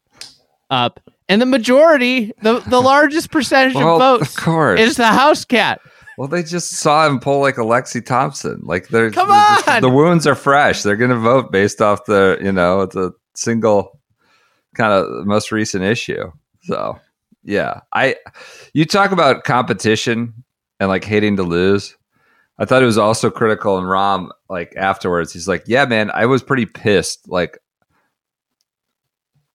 [0.70, 1.00] up,
[1.32, 4.80] and the majority, the the largest percentage Well, of of course.
[4.80, 5.80] is the house cat.
[6.18, 8.60] Well, they just saw him pull like a Lexi Thompson.
[8.64, 9.82] Like they're Come they're just- on!
[9.82, 10.84] the wounds are fresh.
[10.84, 14.00] They're going to vote based off the you know the single
[14.76, 16.32] kind of most recent issue.
[16.64, 17.00] So
[17.44, 18.18] yeah, I
[18.74, 20.34] you talk about competition
[20.80, 21.96] and like hating to lose.
[22.60, 25.34] I thought it was also critical in Rahm like afterwards.
[25.34, 27.28] He's like, "Yeah, man, I was pretty pissed.
[27.28, 27.58] Like,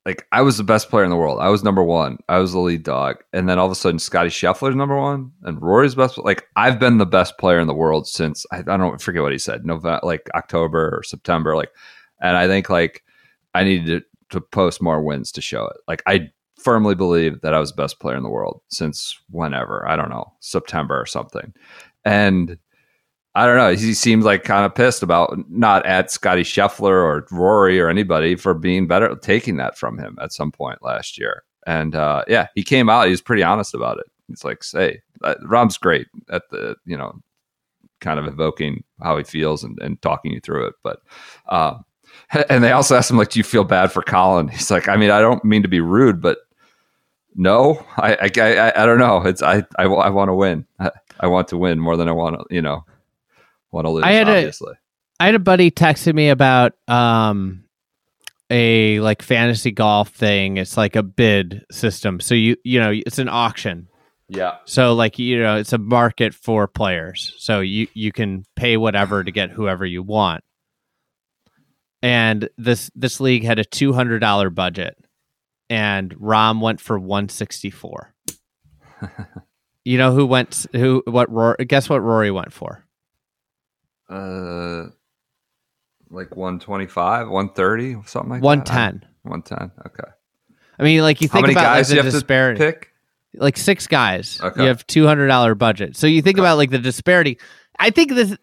[0.07, 1.41] like I was the best player in the world.
[1.41, 2.19] I was number one.
[2.29, 5.33] I was the lead dog, and then all of a sudden, Scotty Scheffler's number one,
[5.43, 6.17] and Rory's best.
[6.17, 9.33] Like, I've been the best player in the world since I, I don't forget what
[9.33, 11.71] he said, November, like October or September, like,
[12.23, 13.03] and I think like
[13.53, 15.77] I needed to, to post more wins to show it.
[15.89, 19.89] Like, I firmly believe that I was the best player in the world since whenever
[19.89, 21.53] I don't know September or something,
[22.05, 22.57] and
[23.37, 23.75] I don't know.
[23.75, 28.35] He seemed like kind of pissed about not at Scotty Scheffler or Rory or anybody
[28.35, 31.45] for being better, taking that from him at some point last year.
[31.67, 33.05] And uh, yeah, he came out.
[33.05, 34.07] He was pretty honest about it.
[34.27, 37.21] He's like, "Say, uh, Rahm's great at the you know,
[38.01, 41.03] kind of evoking how he feels and, and talking you through it." But
[41.51, 41.85] um,
[42.49, 44.97] and they also asked him like, "Do you feel bad for Collin?" He's like, "I
[44.97, 46.39] mean, I don't mean to be rude, but."
[47.39, 49.21] No, I, I, I, I don't know.
[49.21, 50.65] It's I, I, I want to win.
[50.79, 52.87] I, I want to win more than I want to, you know,
[53.73, 54.05] to lose.
[54.05, 54.75] I had a- obviously.
[55.19, 57.65] I had a buddy texting me about um
[58.51, 60.57] a like fantasy golf thing.
[60.59, 62.21] It's like a bid system.
[62.21, 63.89] So you you know it's an auction.
[64.29, 67.35] yeah, So like you know it's a market for players.
[67.39, 70.45] So you you can pay whatever to get whoever you want.
[72.03, 74.97] And this this league had a two hundred dollar budget,
[75.71, 78.15] and Rahm went for one sixty four.
[79.85, 81.65] you know who went who what Rory?
[81.67, 82.85] Guess what Rory went for?
[84.09, 84.85] Uh,
[86.11, 88.67] like one twenty five, one thirty, something like One that.
[88.67, 89.07] ten.
[89.23, 89.73] One ten.
[89.87, 90.11] Okay.
[90.79, 92.59] I mean, like you think How many about guys like, the you have disparity.
[92.61, 92.93] to pick?
[93.39, 94.41] like six guys.
[94.41, 94.63] Okay.
[94.63, 95.97] You have two hundred dollar budget.
[95.97, 97.39] So you think about like the disparity.
[97.79, 98.37] I think this,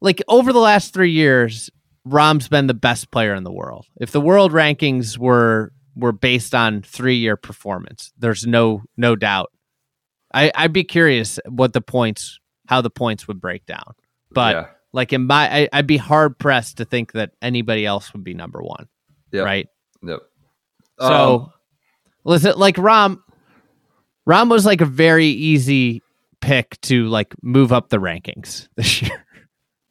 [0.00, 1.70] like over the last three years,
[2.04, 3.86] Rahm's been the best player in the world.
[4.00, 9.52] If the world rankings were were based on three year performance, there's no no doubt.
[10.32, 13.94] I I'd be curious what the points, how the points would break down.
[14.32, 14.66] But yeah.
[14.94, 18.32] Like in my, I, I'd be hard pressed to think that anybody else would be
[18.32, 18.86] number one.
[19.32, 19.44] Yep.
[19.44, 19.68] Right.
[20.04, 20.20] Yep.
[21.00, 21.06] So,
[21.40, 21.52] Um,
[22.24, 23.18] listen, like Rahm,
[24.28, 26.00] Rahm was like a very easy
[26.40, 29.24] pick to like move up the rankings this year.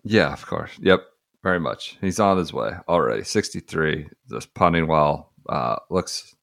[0.05, 0.71] yeah, of course.
[0.79, 1.01] Yep.
[1.43, 1.97] Very much.
[1.99, 3.23] He's on his way already.
[3.25, 4.07] Sixty three.
[4.29, 5.33] Just punting well.
[5.49, 6.33] Uh, looks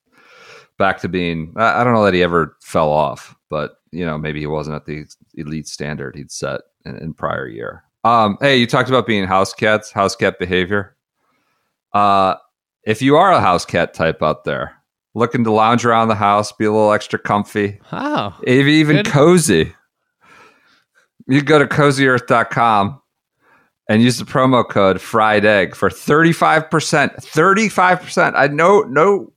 [0.76, 1.54] back to being.
[1.56, 4.76] I, I don't know that he ever fell off, but you know maybe he wasn't
[4.76, 7.82] at the elite standard he'd set in, in prior year.
[8.04, 10.96] Um, hey, you talked about being house cats, house cat behavior.
[11.92, 12.36] Uh,
[12.84, 14.74] if you are a house cat type out there,
[15.14, 19.06] looking to lounge around the house, be a little extra comfy, Oh, even even Good.
[19.06, 19.74] cozy.
[21.26, 23.00] You go to cozyearth.com
[23.88, 26.68] and use the promo code fried egg for 35%.
[26.70, 28.32] 35%.
[28.34, 29.32] I know no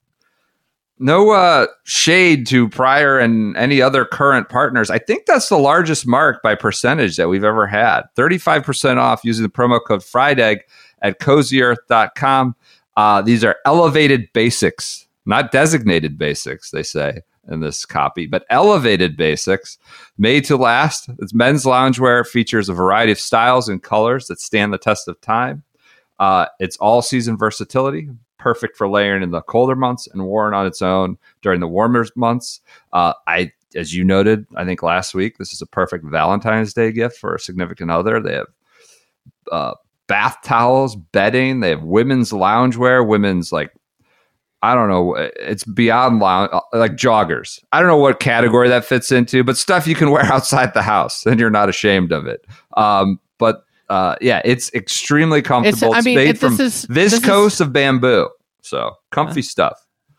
[1.00, 4.90] no uh shade to prior and any other current partners.
[4.90, 8.04] I think that's the largest mark by percentage that we've ever had.
[8.16, 10.60] 35% off using the promo code fried egg
[11.02, 12.56] at cozyearth.com.
[12.96, 19.18] Uh, these are elevated basics, not designated basics, they say in this copy, but elevated
[19.18, 19.78] basics
[20.18, 21.10] made to last.
[21.20, 25.20] It's men's loungewear, features a variety of styles and colors that stand the test of
[25.22, 25.64] time.
[26.20, 28.10] Uh, it's all season versatility,
[28.44, 32.06] perfect for layering in the colder months and worn on its own during the warmer
[32.18, 32.60] months.
[32.92, 36.92] Uh, I, as you noted, I think last week, this is a perfect Valentine's Day
[36.92, 38.20] gift for a significant other.
[38.20, 38.48] They have
[39.50, 39.74] uh,
[40.08, 41.62] bath towels, bedding.
[41.62, 43.72] They have women's loungewear, women's like
[44.62, 45.16] I don't know.
[45.16, 47.60] It's beyond lounge, like joggers.
[47.74, 50.82] I don't know what category that fits into, but stuff you can wear outside the
[50.82, 52.46] house and you're not ashamed of it.
[52.78, 55.94] Um, but uh, yeah, it's extremely comfortable.
[55.94, 58.30] I It's, mean, made it- from this is- this is- viscose of bamboo,
[58.62, 59.74] so comfy stuff.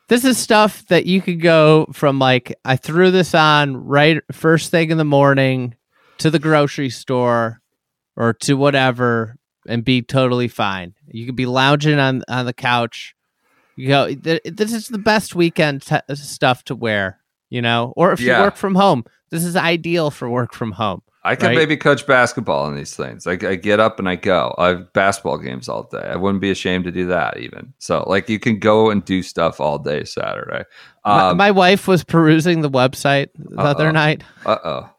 [0.09, 4.71] This is stuff that you could go from like I threw this on right first
[4.71, 5.75] thing in the morning
[6.19, 7.63] to the grocery store
[8.17, 10.93] or to whatever and be totally fine.
[11.09, 13.15] You could be lounging on on the couch.
[13.77, 14.15] You go.
[14.15, 17.19] th- This is the best weekend t- stuff to wear.
[17.49, 18.39] You know, or if Yeah.
[18.39, 21.01] you work from home, this is ideal for work from home.
[21.27, 21.57] I could Right.
[21.57, 23.25] maybe coach basketball in these things.
[23.25, 24.55] Like I get up and I go.
[24.59, 25.99] I have basketball games all day.
[26.07, 27.73] I wouldn't be ashamed to do that even.
[27.79, 30.65] So like you can go and do stuff all day Saturday.
[31.05, 33.93] My, Um, my wife was perusing the website the other Uh-oh.
[33.93, 34.23] night.
[34.45, 34.91] uh oh,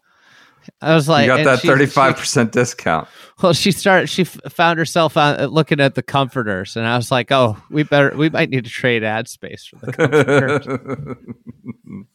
[0.82, 3.08] I was like, you got that thirty five percent discount.
[3.44, 4.08] Well, she started.
[4.10, 7.56] She f- found herself on uh, looking at the comforters, and I was like, "Oh,
[7.70, 8.16] we better.
[8.18, 10.66] We might need to trade ad space for the comforters."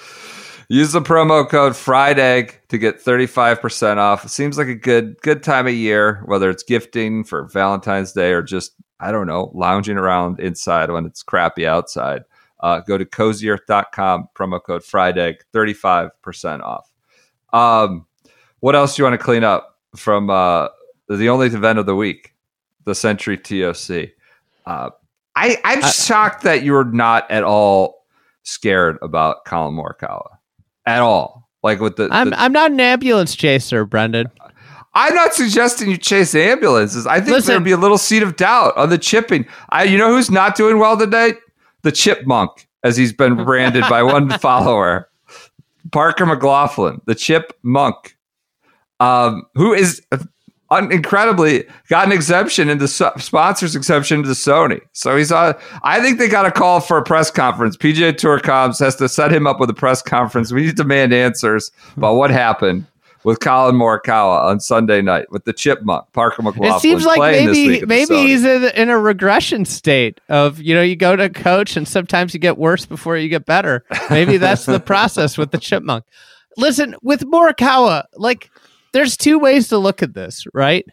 [0.72, 4.24] Use the promo code FRIEDEGG to get 35% off.
[4.24, 8.30] It seems like a good good time of year, whether it's gifting for Valentine's Day
[8.32, 12.22] or just, I don't know, lounging around inside when it's crappy outside.
[12.60, 16.88] Uh, go to cozyearth.com, promo code FRIEDEGG, 35% off.
[17.52, 18.06] Um,
[18.60, 20.68] what else do you want to clean up from uh,
[21.08, 22.32] the only event of the week,
[22.84, 24.10] the Sentry TOC?
[24.66, 24.90] Uh,
[25.34, 28.06] I, I'm shocked that you're not at all
[28.44, 30.36] scared about Collin Morikawa
[30.86, 31.48] at all.
[31.62, 34.28] Like with the, I'm the- I'm not an ambulance chaser, Brendan.
[34.94, 37.06] I'm not suggesting you chase ambulances.
[37.06, 37.52] I think Listen.
[37.52, 39.46] there'd be a little seed of doubt on the chipping.
[39.68, 41.34] I, you know who's not doing well today?
[41.82, 45.08] The chipmunk, as he's been branded by one follower,
[45.92, 48.16] Parker McLachlin, the chipmunk,
[48.98, 50.02] um, who is
[50.70, 54.80] incredibly got an exemption into so- sponsors exemption into Sony.
[54.92, 55.54] So he's on.
[55.82, 57.76] I think they got a call for a press conference.
[57.76, 60.52] PGA Tour comms has to set him up with a press conference.
[60.52, 62.86] We need to demand answers about what happened
[63.24, 66.76] with Collin Morikawa on Sunday night with the chipmunk Parker McLachlin.
[66.76, 70.60] it seems like playing this week maybe maybe he's in, in a regression state of
[70.60, 73.84] you know you go to coach and sometimes you get worse before you get better.
[74.08, 76.04] Maybe that's the process with the chipmunk.
[76.56, 78.50] Listen, with Morikawa, like
[78.92, 80.84] there's two ways to look at this, right?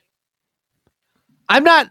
[1.49, 1.89] I'm not.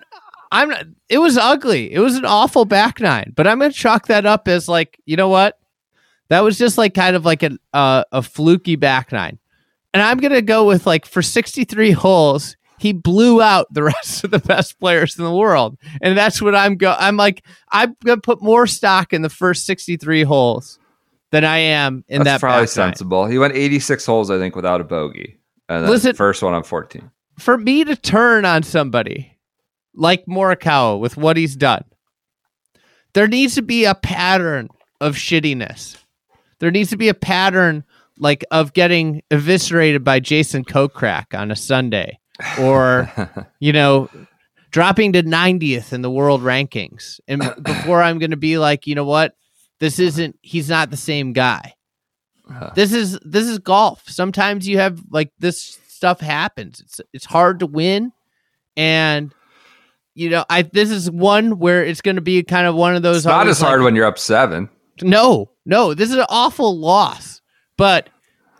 [0.52, 0.84] I'm not.
[1.08, 1.92] It was ugly.
[1.92, 5.16] It was an awful back nine, but I'm gonna chalk that up as like you
[5.16, 5.58] know what?
[6.28, 9.38] That was just like kind of like an uh, a fluky back nine,
[9.94, 14.30] and I'm gonna go with like for 63 holes, he blew out the rest of
[14.30, 16.94] the best players in the world, and that's what I'm go.
[16.98, 17.42] I'm like
[17.72, 20.78] I'm gonna put more stock in the first 63 holes
[21.32, 22.92] than I am in That's that probably back nine.
[22.92, 23.26] sensible.
[23.26, 25.38] He went 86 holes, I think, without a bogey.
[25.68, 27.10] And Listen- first one on 14.
[27.38, 29.36] for me to turn on somebody
[29.94, 31.84] like Morikawa with what he's done,
[33.14, 34.68] there needs to be a pattern
[35.00, 35.96] of shittiness.
[36.58, 37.84] There needs to be a pattern
[38.18, 42.18] like of getting eviscerated by Jason Kokrak on a Sunday,
[42.58, 43.10] or
[43.60, 44.08] you know,
[44.70, 48.94] dropping to 90th in the world rankings, and before I'm going to be like, you
[48.94, 49.34] know what,
[49.80, 50.38] this isn't.
[50.40, 51.74] He's not the same guy.
[52.48, 52.70] Uh-huh.
[52.74, 54.08] This is this is golf.
[54.08, 56.80] Sometimes you have like this stuff happens.
[56.80, 58.12] It's it's hard to win,
[58.76, 59.34] and
[60.14, 63.02] you know I this is one where it's going to be kind of one of
[63.02, 63.18] those.
[63.18, 64.68] It's not as hard like- when you're up seven.
[65.02, 67.40] no, no, this is an awful loss.
[67.76, 68.08] But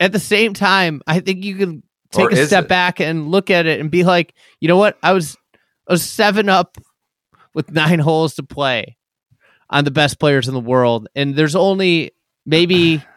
[0.01, 1.83] at the same time, I think you can
[2.17, 2.69] Or take a step it?
[2.69, 4.99] back and look at it and be like, you know what?
[5.03, 5.37] I was
[5.89, 6.77] I was seven up
[7.55, 8.97] with nine holes to play
[9.71, 12.11] on the best players in the world, and there's only
[12.45, 13.03] maybe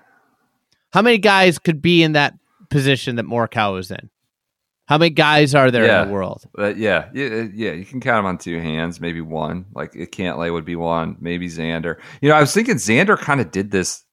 [0.91, 2.33] how many guys could be in that
[2.69, 4.09] position that Morikawa was in?
[4.85, 6.01] How many guys are there Yeah.
[6.01, 6.45] in the world?
[6.55, 9.65] But yeah, yeah, uh, yeah, you can count them on two hands, maybe one.
[9.75, 11.97] Like it Cantlay would be one, maybe Xander.
[12.21, 14.03] You know, I was thinking Xander kind of did this,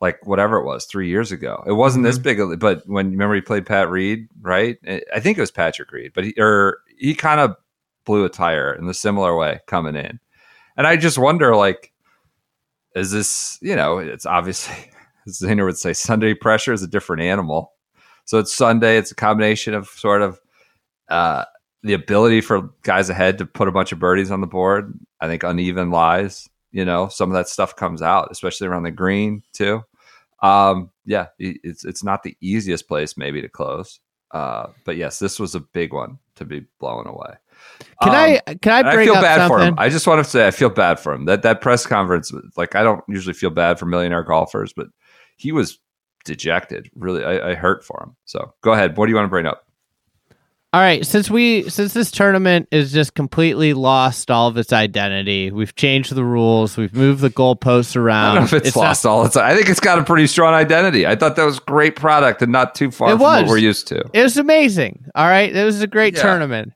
[0.00, 1.62] like whatever it was, three years ago.
[1.64, 2.48] It wasn't this mm-hmm.
[2.50, 4.78] big, but when remember he played Pat Reed, right?
[5.14, 7.54] I think it was Patrick Reed, but he or he kind of
[8.04, 10.18] blew a tire in the similar way coming in,
[10.76, 11.92] and I just wonder, like,
[12.96, 13.58] is this?
[13.62, 14.90] You know, it's obviously
[15.26, 17.72] Xander would say Sunday pressure is a different animal.
[18.24, 18.98] So it's Sunday.
[18.98, 20.40] It's a combination of sort of
[21.08, 21.44] uh,
[21.82, 24.98] the ability for guys ahead to put a bunch of birdies on the board.
[25.20, 26.48] I think uneven lies.
[26.72, 29.82] You know, some of that stuff comes out, especially around the green too.
[30.42, 34.00] Um, yeah, it's it's not the easiest place maybe to close,
[34.32, 37.34] uh, but yes, this was a big one to be blown away.
[38.02, 39.74] Can Um, I can I bring I feel up bad for him.
[39.78, 41.24] I just want to say I feel bad for him.
[41.24, 44.88] That that press conference, like I don't usually feel bad for millionaire golfers, but
[45.36, 45.78] he was
[46.24, 46.90] dejected.
[46.94, 48.16] Really, I, I hurt for him.
[48.24, 48.96] So go ahead.
[48.96, 49.62] What do you want to bring up?
[50.72, 55.50] All right, since we since this tournament is just completely lost all of its identity,
[55.50, 58.34] we've changed the rules, we've moved the goalposts I around.
[58.34, 59.36] don't know if it's, not- lost all its.
[59.36, 61.06] I think it's got a pretty strong identity.
[61.06, 63.86] I thought that was great product and not too far It from what we're used
[63.88, 64.04] to.
[64.12, 65.06] It was amazing.
[65.14, 66.22] All right, it was a great Yeah.
[66.22, 66.72] tournament.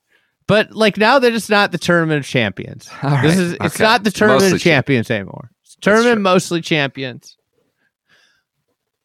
[0.46, 2.88] But like now, they're just not the tournament of champions.
[3.02, 3.84] All This right, is it's okay.
[3.84, 5.50] not the tournament Mostly of champions anymore.
[5.64, 7.36] It's tournament mostly champions.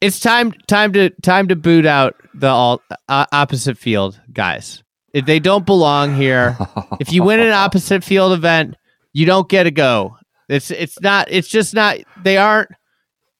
[0.06, 4.84] It's time time to time to boot out the all uh, opposite field guys.
[5.14, 6.58] If they don't belong here,
[7.00, 8.76] if you win an opposite field event,
[9.14, 10.18] you don't get a go.
[10.50, 11.28] It's it's not.
[11.32, 11.98] It's just not.
[12.24, 12.70] They aren't.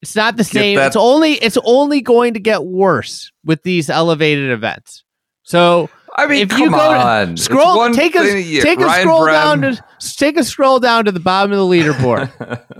[0.02, 0.76] It's not the same.
[0.76, 1.32] that- It's only.
[1.34, 5.04] It's only going to get worse with these elevated events.
[5.42, 7.36] So I mean, if you go on.
[7.36, 8.62] to scroll, take a year.
[8.62, 9.82] take a Ryan scroll Brehm- down to
[10.16, 12.28] take a scroll down to the bottom of the leaderboard.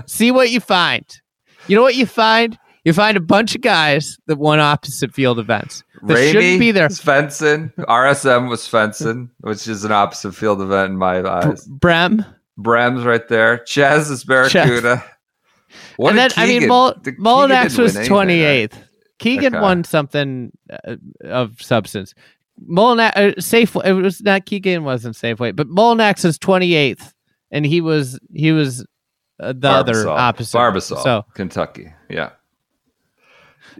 [0.10, 1.04] see what you find.
[1.68, 2.58] You know what you find?
[2.86, 5.82] You find a bunch of guys that won opposite field events.
[6.04, 6.86] That shouldn't be there.
[6.88, 11.66] Svensson, RSM was Svensson, which is an opposite field event in my eyes.
[11.66, 12.24] Brehm.
[12.56, 13.64] Brehm's right there.
[13.66, 15.02] Chez is Barracuda.
[15.96, 18.20] What and then did I mean, Keegan- Mul- Mullinax was 28th.
[18.22, 18.44] anything,
[18.78, 18.88] right?
[19.18, 19.62] Keegan Okay.
[19.62, 20.52] won something
[20.86, 22.14] uh, of substance.
[22.70, 23.74] Mullinax uh, safe.
[23.84, 27.12] It was not Keegan wasn't Safeway, but Mullinax is twenty eighth,
[27.50, 28.86] and he was he was
[29.40, 30.56] uh, the other opposite.
[30.56, 31.92] Barbasol, So Kentucky.
[32.08, 32.30] Yeah.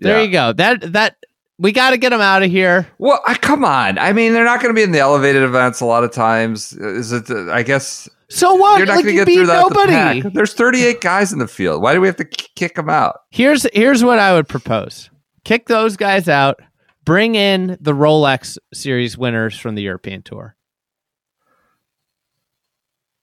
[0.01, 0.25] There Yeah.
[0.25, 0.53] you go.
[0.53, 1.17] That that
[1.59, 2.87] we got to get them out of here.
[2.99, 3.99] Well, I, come on.
[3.99, 6.73] I mean, they're not going to be in the elevated events a lot of times.
[6.75, 7.31] Is it?
[7.31, 8.77] uh, I guess So what?
[8.79, 9.65] you're not like going to get through that.
[9.65, 10.21] with the nobody.
[10.35, 11.81] There's 38 guys in the field.
[11.83, 13.21] Why do we have to kick them out?
[13.31, 15.09] Here's here's what I would propose:
[15.45, 16.61] kick those guys out.
[17.05, 20.57] Bring in the Rolex Series winners from the European Tour.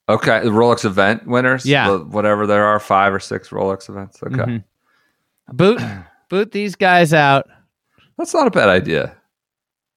[0.10, 1.66] Okay, the Rolex event winners.
[1.66, 1.98] Yeah.
[1.98, 4.22] Whatever there are, five or six Rolex events.
[4.22, 4.64] Okay, Mhm.
[5.54, 5.82] Boot
[6.34, 7.48] boot these guys out.
[8.18, 9.16] that's not a bad idea.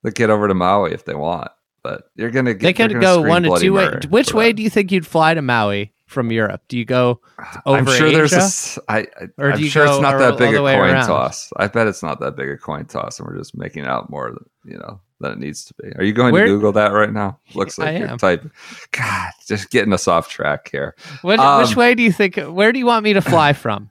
[0.02, 1.50] They get over to Maui if they want,
[1.82, 2.60] but you're gonna get.
[2.60, 3.98] They they're could gonna go one to two way.
[4.10, 4.52] Which way that.
[4.56, 6.60] do you think you'd fly to Maui from Europe?
[6.68, 7.20] Do you go
[7.64, 8.36] over I'm sure there's a.
[8.36, 8.80] Asia?
[8.88, 9.04] I, I,
[9.38, 11.06] Or do I'm sure it's not that big a coin around?
[11.06, 11.50] toss.
[11.56, 14.30] I bet it's not that big a coin toss, and we're just making out more,
[14.30, 15.88] than, you know, than it needs to be.
[15.96, 17.40] Are you going Where- to Google that right now?
[17.54, 18.18] Looks like I you're am.
[18.18, 18.52] typing.
[18.92, 20.94] God, just getting us off track here.
[21.22, 22.36] Which, Um, which way do you think?
[22.36, 23.90] Where do you want me to fly from?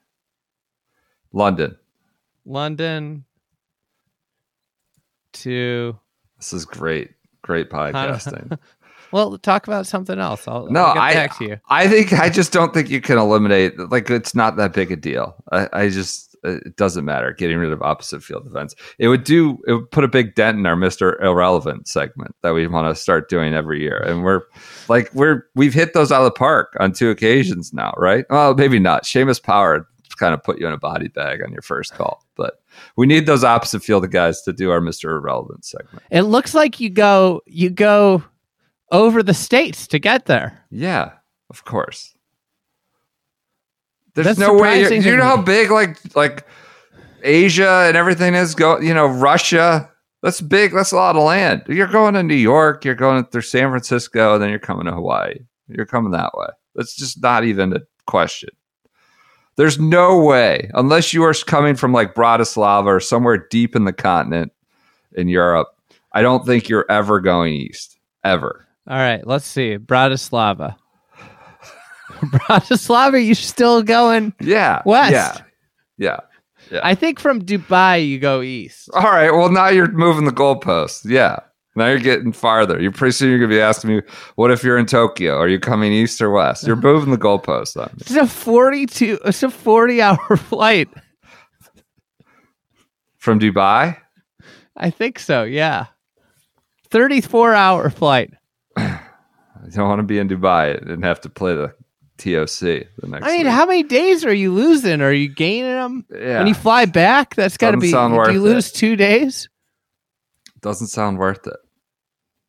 [1.33, 1.75] London.
[2.45, 3.25] London
[5.33, 5.97] to
[6.37, 7.11] This is great.
[7.41, 8.57] Great podcasting.
[9.11, 10.47] well, talk about something else.
[10.47, 11.59] I'll, No, I'll get I- back to you.
[11.69, 14.95] I think I just don't think you can eliminate like it's not that big a
[14.95, 15.35] deal.
[15.51, 18.75] I, I just it doesn't matter getting rid of opposite field events.
[18.99, 22.53] It would do it would put a big dent in our Mister Irrelevant segment that
[22.53, 24.41] we want to start doing every year, and we're
[24.87, 28.25] like we're we've hit those out of the park on two occasions now, right?
[28.29, 29.03] Well, maybe not.
[29.03, 29.87] Seamus Power
[30.17, 32.61] kind of put you in a body bag on your first call, but
[32.97, 36.03] we need those opposite field guys to do our Mister Irrelevant segment.
[36.11, 38.23] It looks like you go you go
[38.91, 40.63] over the states to get there.
[40.69, 41.11] Yeah,
[41.49, 42.15] of course.
[44.13, 44.79] There's That's no way.
[44.81, 46.45] you're- Do you know how big like like
[47.23, 48.55] Asia and everything is?
[48.55, 49.91] Go, you know, Russia.
[50.23, 50.73] That's big.
[50.73, 51.63] That's a lot of land.
[51.67, 52.83] You're going to New York.
[52.85, 55.35] You're going through San Francisco, and then you're coming to Hawaii.
[55.67, 56.47] You're coming that way.
[56.73, 58.49] That's just not even a question.
[59.57, 63.93] There's no way, unless you are coming from like Bratislava or somewhere deep in the
[63.93, 64.51] continent
[65.13, 65.69] in Europe.
[66.11, 68.67] I don't think you're ever going east, ever.
[68.87, 69.77] All right, let's see.
[69.77, 70.75] Bratislava.
[72.09, 74.33] Bratislava, you still going?
[74.39, 75.41] Yeah, West.
[75.97, 76.19] Yeah,
[76.71, 76.79] yeah.
[76.83, 78.89] I think from Dubai you go east.
[78.93, 79.31] All right.
[79.31, 81.09] Well, now you're moving the goalposts.
[81.09, 81.39] Yeah.
[81.77, 82.81] Now you're getting farther.
[82.81, 84.01] You're pretty soon you're gonna be asking me,
[84.35, 85.37] "What if you're in Tokyo?
[85.37, 86.87] Are you coming east or west?" You're uh-huh.
[86.87, 87.97] moving the goalposts on me.
[88.01, 89.19] It's a forty-two.
[89.25, 90.87] It's a forty-hour flight.
[93.17, 93.97] from Dubai.
[94.77, 95.43] I think so.
[95.43, 95.87] Yeah,
[96.89, 98.33] thirty-four hour flight.
[98.77, 98.99] I
[99.71, 101.73] don't want to be in Dubai and have to play the
[102.17, 102.59] TOC
[102.99, 103.25] the next.
[103.25, 103.47] I mean, week.
[103.47, 105.01] how many days are you losing?
[105.01, 107.35] Are you gaining them Yeah, when you fly back?
[107.35, 107.91] That's got to Doesn't be.
[107.91, 108.49] sound Do worth you it.
[108.49, 109.49] lose two days?
[110.61, 111.57] doesn't sound worth it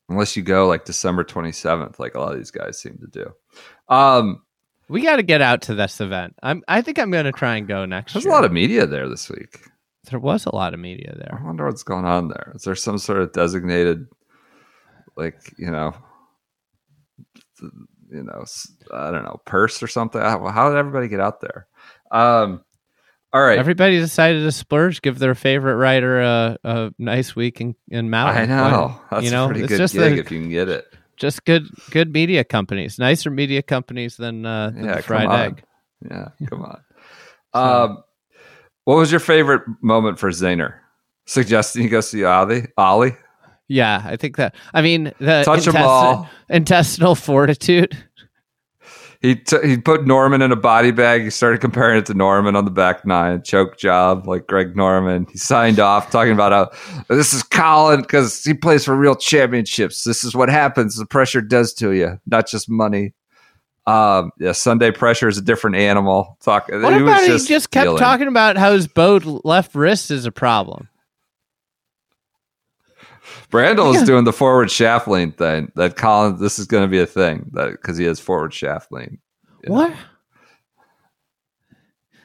[0.09, 3.33] unless you go like December 27th, like a lot of these guys seem to do.
[3.93, 4.41] Um,
[4.89, 6.35] We got to get out to this event.
[6.43, 6.63] I'm.
[6.67, 8.31] I think I'm going to try and go next there's year.
[8.33, 9.59] a lot of media there this week.
[10.09, 11.37] There was a lot of media there.
[11.41, 12.53] I wonder what's going on there.
[12.55, 14.07] Is there some sort of designated,
[15.17, 15.93] like you know,
[18.09, 18.45] you know,
[18.93, 20.21] I don't know, purse or something?
[20.21, 21.67] How, how did everybody get out there?
[22.11, 22.63] Um,
[23.37, 27.75] all right, Everybody decided to splurge, give their favorite writer a, a nice week in,
[27.89, 28.31] in Maui.
[28.31, 30.49] I know that's you know, a pretty it's good just gig the- if you can
[30.49, 30.85] get it.
[31.17, 35.63] just good good media companies, nicer media companies than, uh, than Yeah, the fried egg.
[36.09, 36.81] Yeah, come on.
[37.53, 38.03] Um,
[38.85, 40.75] what was your favorite moment for Zinger?
[41.25, 42.67] Suggesting you go see Ali?
[42.77, 43.15] Ollie?
[43.67, 44.55] Yeah, I think that.
[44.73, 46.29] I mean, the Touch 'em intesti- all.
[46.49, 47.97] intestinal fortitude.
[49.21, 51.23] He t- he put Norman in a body bag.
[51.23, 55.25] He started comparing it to Norman on the back nine, choke job like Greg Norman.
[55.31, 60.03] He signed off talking about how this is Collin because he plays for real championships.
[60.03, 60.97] This is what happens.
[60.97, 63.13] The pressure does to you, not just money.
[63.87, 66.37] Um, yeah, Sunday pressure is a different animal.
[66.41, 66.67] Talk.
[66.69, 67.97] What about he just kept feeling.
[67.97, 70.89] talking about how his bowed left wrist is a problem?
[73.51, 75.71] Brandel is doing the forward shaft lean thing.
[75.75, 78.91] That Collin, this is going to be a thing that because he has forward shaft
[78.91, 79.19] lean.
[79.63, 79.75] you know.
[79.75, 79.93] What?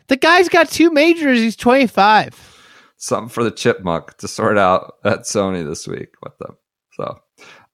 [0.09, 1.39] The guy's got two majors.
[1.39, 2.59] He's 25.
[2.99, 6.57] something for the chipmunk to sort out at Sony this week with them.
[6.93, 7.19] So,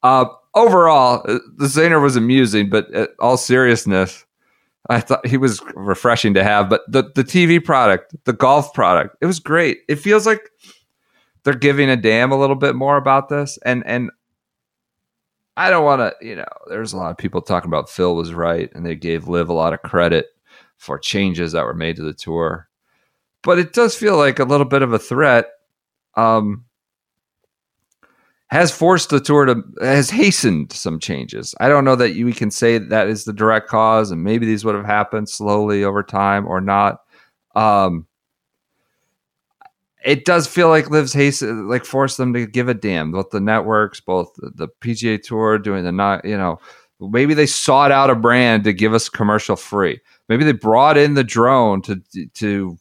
[0.03, 4.25] uh, overall, uh, the Zinger was amusing, but at all seriousness,
[4.89, 6.71] I thought he was refreshing to have.
[6.71, 9.81] But the the TV product, the golf product, it was great.
[9.89, 10.51] It feels like
[11.49, 14.11] they're giving a damn a little bit more about this, and and
[15.57, 18.33] I don't want to, you know, there's a lot of people talking about Phil was
[18.33, 20.27] right, and they gave Liv a lot of credit
[20.77, 22.69] for changes that were made to the tour
[23.43, 25.47] but it does feel like a little bit of a threat.
[26.17, 26.65] Um,
[28.49, 31.55] has forced the tour to has hastened some changes.
[31.61, 34.47] I don't know that you, we can say that is the direct cause, and maybe
[34.47, 37.01] these would have happened slowly over time or not.
[37.55, 38.07] Um,
[40.05, 43.13] it does feel like Liv's haste like forced them to give a damn.
[43.13, 46.61] Both the networks, both the, PGA Tour doing the not, you know,
[47.01, 50.01] maybe they sought out a brand to give us commercial free.
[50.29, 52.01] Maybe they brought in the drone to
[52.35, 52.79] to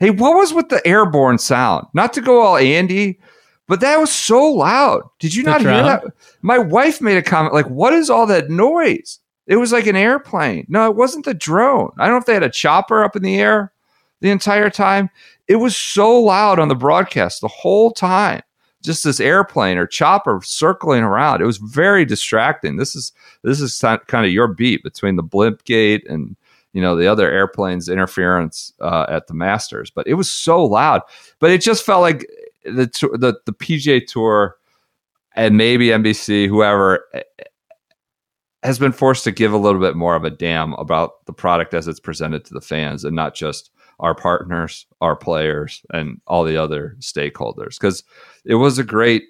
[0.00, 1.86] Hey, what was with the airborne sound?
[1.92, 3.18] Not to go all Andy,
[3.66, 5.02] but that was so loud.
[5.18, 6.04] Did you The not hear that?
[6.40, 9.96] My wife made a comment like, "What is all that noise?" It was like an
[9.96, 10.66] airplane.
[10.68, 11.90] No, it wasn't the drone.
[11.98, 13.72] I don't know if they had a chopper up in the air
[14.20, 15.10] the entire time.
[15.46, 18.42] It was so loud on the broadcast the whole time.
[18.82, 21.40] Just this airplane or chopper circling around.
[21.40, 22.76] It was very distracting.
[22.76, 23.12] This is
[23.42, 26.36] this is kind of your beat between the blimp gate and
[26.72, 31.02] you know the other airplanes interference uh, at the Masters, but it was so loud.
[31.40, 32.26] But it just felt like
[32.64, 32.86] the
[33.18, 34.56] the the PGA Tour
[35.34, 37.22] and maybe NBC, whoever, eh,
[38.64, 41.74] has been forced to give a little bit more of a damn about the product
[41.74, 46.44] as it's presented to the fans, and not just our partners, our players, and all
[46.44, 47.78] the other stakeholders.
[47.80, 48.04] Because
[48.44, 49.24] it was a great,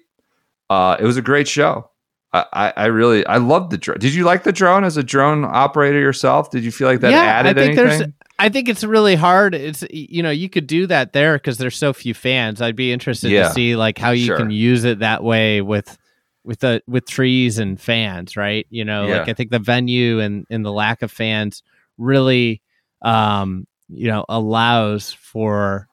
[0.69, 1.89] uh, it was a great show.
[2.31, 3.97] I, I really I love the drone.
[3.97, 6.51] Did you like the drone as a drone operator yourself?
[6.51, 7.97] Did you feel like that yeah, added I think anything?
[7.99, 8.13] there's.
[8.37, 9.55] I think it's really hard.
[9.55, 12.61] It's you know you could do that there because there's so few fans.
[12.61, 13.47] I'd be interested Yeah.
[13.47, 14.37] to see like how you Sure.
[14.37, 15.97] can use it that way with
[16.43, 18.67] with the with trees and fans, right?
[18.69, 19.17] You know, Yeah.
[19.21, 21.63] like I think the venue and and the lack of fans
[21.97, 22.61] really,
[23.01, 25.87] um, you know, allows for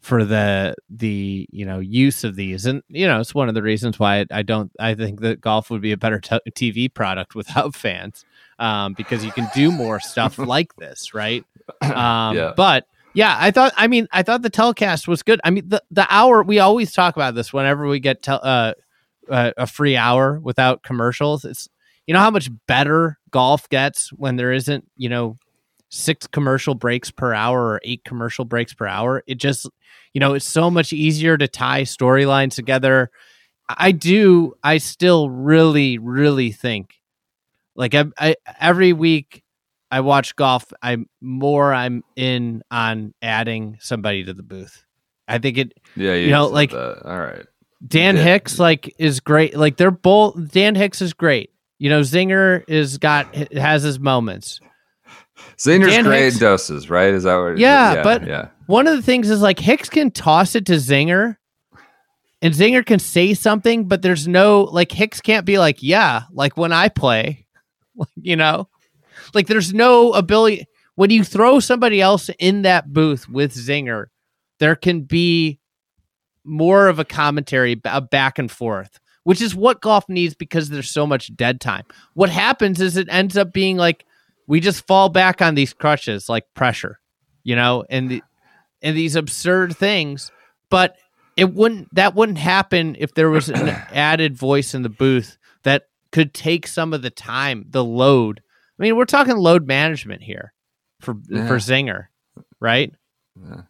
[0.00, 2.66] for the the you know use of these.
[2.66, 5.70] And you know it's one of the reasons why I don't I think that golf
[5.70, 8.24] would be a better t- TV product without fans
[8.58, 11.44] um, because you can do more stuff like this right?
[11.82, 12.52] Um, Yeah.
[12.56, 15.40] but yeah I thought I mean I thought the telecast was good.
[15.44, 18.74] I mean the the hour we always talk about this whenever we get tel- uh,
[19.28, 21.44] uh, a free hour without commercials.
[21.44, 21.68] It's
[22.06, 25.38] you know how much better golf gets when there isn't you know
[25.90, 29.22] six commercial breaks per hour or eight commercial breaks per hour.
[29.26, 29.68] It just,
[30.12, 33.10] you know, it's so much easier to tie storylines together.
[33.68, 36.94] I do, I still really, really think
[37.74, 39.42] like I, I every week
[39.90, 44.84] I watch golf, I'm more I'm in on adding somebody to the booth.
[45.26, 47.02] I think it yeah, you, you know, like- that.
[47.04, 47.46] all right.
[47.86, 48.22] Dan Yeah.
[48.24, 49.56] Hicks like is great.
[49.56, 51.50] Like they're both Dan Hicks is great.
[51.78, 54.60] You know, Zinger is got has his moments.
[55.56, 57.12] Zinger's Dan great Hicks- doses, right?
[57.12, 57.58] Is that what?
[57.58, 60.74] Yeah, yeah but- yeah, One of the things is like Hicks can toss it to
[60.74, 61.36] Zinger
[62.40, 66.56] and Zinger can say something, but there's no like Hicks can't be like, yeah, like
[66.56, 67.46] when I play,
[68.16, 68.68] you know,
[69.34, 74.06] like there's no ability when you throw somebody else in that booth with Zinger,
[74.58, 75.60] there can be
[76.44, 80.90] more of a commentary, a back and forth, which is what golf needs because there's
[80.90, 81.84] so much dead time.
[82.14, 84.04] What happens is it ends up being like
[84.48, 86.98] we just fall back on these crutches like pressure,
[87.44, 88.22] you know, and the,
[88.82, 90.32] and these absurd things,
[90.70, 90.96] but
[91.36, 95.84] it wouldn't that wouldn't happen if there was an added voice in the booth that
[96.10, 98.40] could take some of the time, the load.
[98.78, 100.52] I mean, we're talking load management here
[101.00, 101.46] for Yeah.
[101.46, 102.06] for Zinger,
[102.60, 102.92] right?
[103.40, 103.62] Yeah.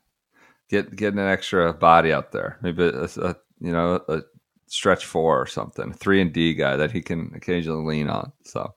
[0.70, 2.58] get getting an extra body out there.
[2.62, 4.20] Maybe a, a you know a
[4.68, 8.32] stretch four or something, three and D guy that he can occasionally lean on.
[8.44, 8.74] So,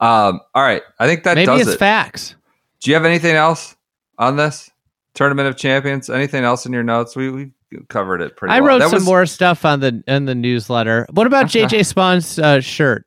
[0.00, 1.78] um, all right, I think that Maybe it's it.
[1.78, 2.34] facts.
[2.80, 3.76] Do you have anything else
[4.18, 4.70] on this?
[5.14, 6.08] Tournament of Champions.
[6.10, 7.16] Anything else in your notes?
[7.16, 7.50] We we
[7.88, 8.50] covered it pretty.
[8.50, 8.56] Well.
[8.56, 8.68] I well.
[8.74, 11.06] wrote That some was- more stuff on the in the newsletter.
[11.12, 13.04] What about JJ Spaun's uh, shirt?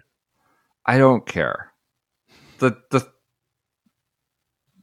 [0.86, 1.71] I don't care.
[2.59, 3.07] The the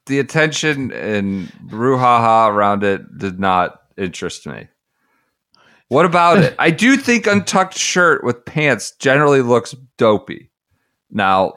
[0.06, 4.68] the attention and brouhaha around it did not interest me.
[5.88, 6.54] What about it?
[6.58, 10.50] I do think untucked shirt with pants generally looks dopey.
[11.10, 11.54] Now,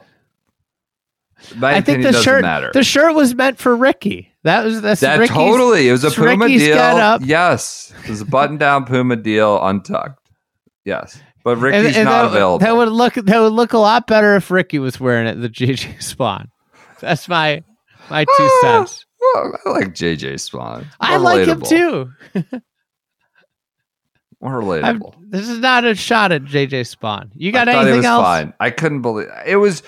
[1.56, 2.70] my I think the doesn't shirt matter.
[2.72, 4.30] the shirt was meant for Rickie.
[4.44, 7.18] That was that's that Rickie's, totally it was a Puma Rickie's deal.
[7.22, 10.30] Yes, it was a button down Puma deal untucked.
[10.84, 12.58] Yes, but And- Rickie's and not that, available.
[12.58, 15.34] That would look that would look a lot better if Rickie was wearing it.
[15.34, 16.46] The JJ Spaun.
[17.00, 17.62] That's my
[18.08, 19.04] my two Ah, cents.
[19.20, 20.86] Well, I like JJ Spaun.
[21.00, 22.10] I like him too.
[24.42, 27.30] More I'm- this is not a shot at JJ Spaun.
[27.34, 28.24] You got I anything else?
[28.24, 28.52] fine.
[28.58, 29.82] I couldn't believe it was.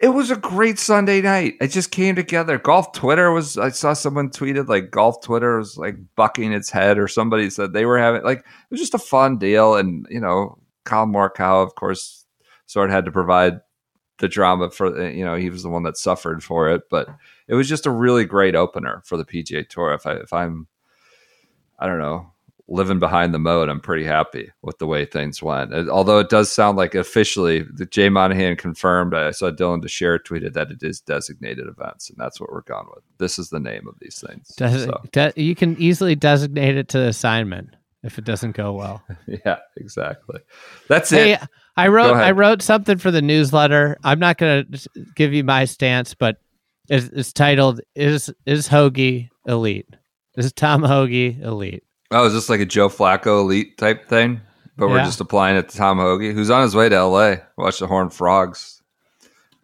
[0.00, 1.56] It was a great Sunday night.
[1.60, 2.58] It just came together.
[2.58, 3.56] Golf Twitter was.
[3.56, 7.72] I saw someone tweeted like golf Twitter was like bucking its head, or somebody said
[7.72, 9.76] they were having like it was just a fun deal.
[9.76, 12.24] And you know, Kyle Morikawa, of course,
[12.66, 13.60] sort of had to provide
[14.18, 17.08] the drama for you know he was the one that suffered for it, but
[17.46, 19.92] it was just a really great opener for the PGA Tour.
[19.92, 20.66] If I if I'm,
[21.78, 22.32] I don't know,
[22.70, 25.74] living behind the moat, I'm pretty happy with the way things went.
[25.88, 29.12] Although it does sound like officially, the Jay Monahan confirmed.
[29.12, 32.86] I saw Dylan Dethier tweeted that it is designated events, and that's what we're going
[32.94, 33.02] with.
[33.18, 34.48] This is the name of these things.
[34.56, 38.72] Des- So, de- you can easily designate it to the assignment if it doesn't go
[38.72, 39.02] well.
[39.26, 40.38] yeah, exactly.
[40.88, 41.40] That's Hey, it.
[41.76, 42.14] I wrote.
[42.14, 43.98] I wrote something for the newsletter.
[44.04, 46.36] I'm not going to give you my stance, but
[46.88, 49.88] it's, it's titled "Is Is Hoge Elite?
[50.36, 54.40] Is Tom Hoge Elite?" Oh, is this like a Joe Flacco elite type thing?
[54.76, 57.36] But we're just applying it to Tom Hoge, who's on his way to LA.
[57.58, 58.80] Watch the Horned Frogs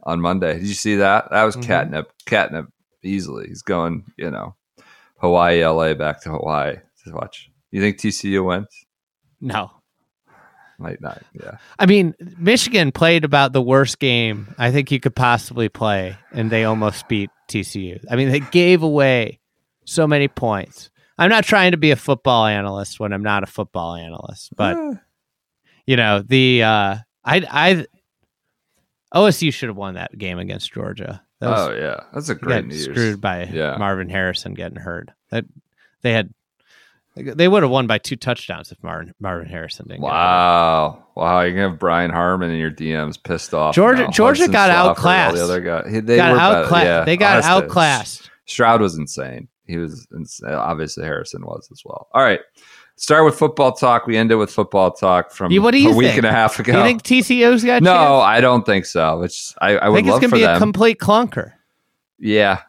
[0.02, 0.54] on Monday.
[0.58, 1.30] Did you see that?
[1.30, 1.62] That was Mhm.
[1.64, 2.12] catnip.
[2.26, 2.66] Catnip
[3.02, 3.46] easily.
[3.48, 4.54] He's going, you know,
[5.20, 7.50] Hawaii, LA, back to Hawaii to watch.
[7.70, 8.68] You think TCU wins?
[9.40, 9.70] No,
[10.78, 11.22] Might not.
[11.32, 11.56] Yeah.
[11.78, 16.50] I mean Michigan played about the worst game I think you could possibly play, and
[16.50, 17.98] they almost beat TCU.
[18.10, 19.40] I mean they gave away
[19.86, 20.90] so many points.
[21.18, 24.76] I'm not trying to be a football analyst when I'm not a football analyst, but
[25.86, 27.86] you know the uh i i
[29.14, 32.66] osu should have won that game against georgia that was, oh yeah, that's a great
[32.66, 32.84] news.
[32.84, 33.76] screwed by Yeah.
[33.78, 35.44] marvin harrison getting hurt that
[36.02, 36.32] they had
[37.14, 40.12] they would have won by two touchdowns if marvin marvin harrison didn't get hurt.
[40.12, 41.40] Wow, wow!
[41.40, 43.74] You're gonna have Brian Harman in your DMs pissed off.
[43.74, 44.10] Georgia- now.
[44.10, 45.36] Georgia Hudson got outclassed.
[45.36, 49.48] The other guy, they got were outclassed Yeah, they got honestly, outclassed Stroud was insane.
[49.66, 50.06] He was
[50.46, 52.08] obviously Harrison was as well.
[52.12, 52.40] All right,
[52.96, 54.06] start with football talk.
[54.06, 56.18] We ended with football talk from what do you a week think?
[56.18, 56.72] and a half ago.
[56.72, 58.24] do you think tcu's got no, chance?
[58.24, 59.18] I don't think so.
[59.18, 60.56] Which I, I i would think it's gonna be them.
[60.56, 61.52] a complete clunker
[62.18, 62.60] yeah,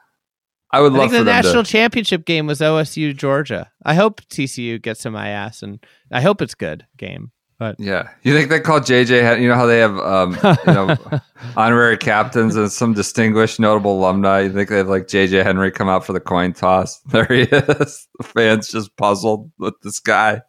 [0.72, 1.72] I would I love think the national to.
[1.72, 3.72] championship game was OSU Georgia.
[3.84, 7.32] I hope TCU gets in my ass, and I hope it's good game.
[7.60, 9.42] But Yeah, you think they call JJ?
[9.42, 10.96] You know how they have um, you know
[11.58, 14.42] honorary captains and some distinguished notable alumni.
[14.42, 17.02] You think they have like JJ Henry come out for the coin toss?
[17.08, 18.08] There he is.
[18.20, 20.42] The fans just puzzled with this guy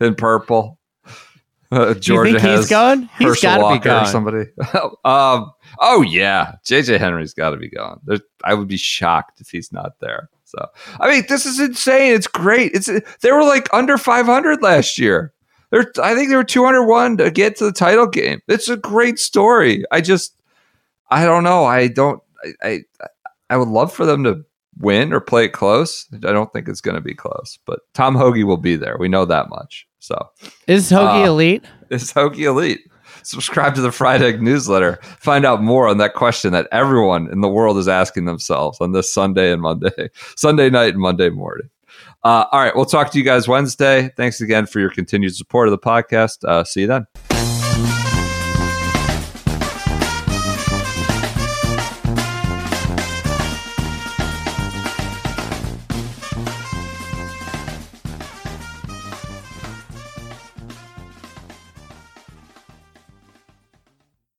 [0.00, 0.78] in purple.
[1.70, 3.08] Uh, do you Georgia think he's going?
[3.18, 4.06] He's got to be gone.
[4.06, 4.44] somebody.
[5.04, 8.00] um, oh yeah, JJ Henry's got to be gone.
[8.04, 10.30] There's, I would be shocked if he's not there.
[10.44, 10.66] So
[10.98, 12.14] I mean, this is insane.
[12.14, 12.72] It's great.
[12.74, 12.86] It's
[13.20, 15.32] they were like under 500 last year.
[15.72, 18.40] They're, I think they were 201 to get to the title game.
[18.46, 19.82] It's a great story.
[19.90, 20.36] I just,
[21.10, 21.64] I don't know.
[21.64, 22.22] I don't.
[22.62, 23.06] I, I,
[23.50, 24.44] I would love for them to
[24.78, 26.06] win or play it close.
[26.14, 28.96] I don't think it's going to be close, but Tom Hoge will be there.
[28.98, 29.86] We know that much.
[29.98, 30.28] So
[30.66, 31.64] Is Hoge Uh, elite?
[31.90, 32.80] it's Hokie Elite.
[33.24, 34.98] Subscribe to the Fried Egg newsletter.
[35.20, 38.92] Find out more on that question that everyone in the world is asking themselves on
[38.92, 39.90] this Sunday and Monday,
[40.36, 41.68] Sunday night and Monday morning.
[42.24, 44.10] Uh, all right, we'll talk to you guys Wednesday.
[44.16, 46.44] Thanks again for your continued support of the podcast.
[46.44, 47.31] Uh, see you then.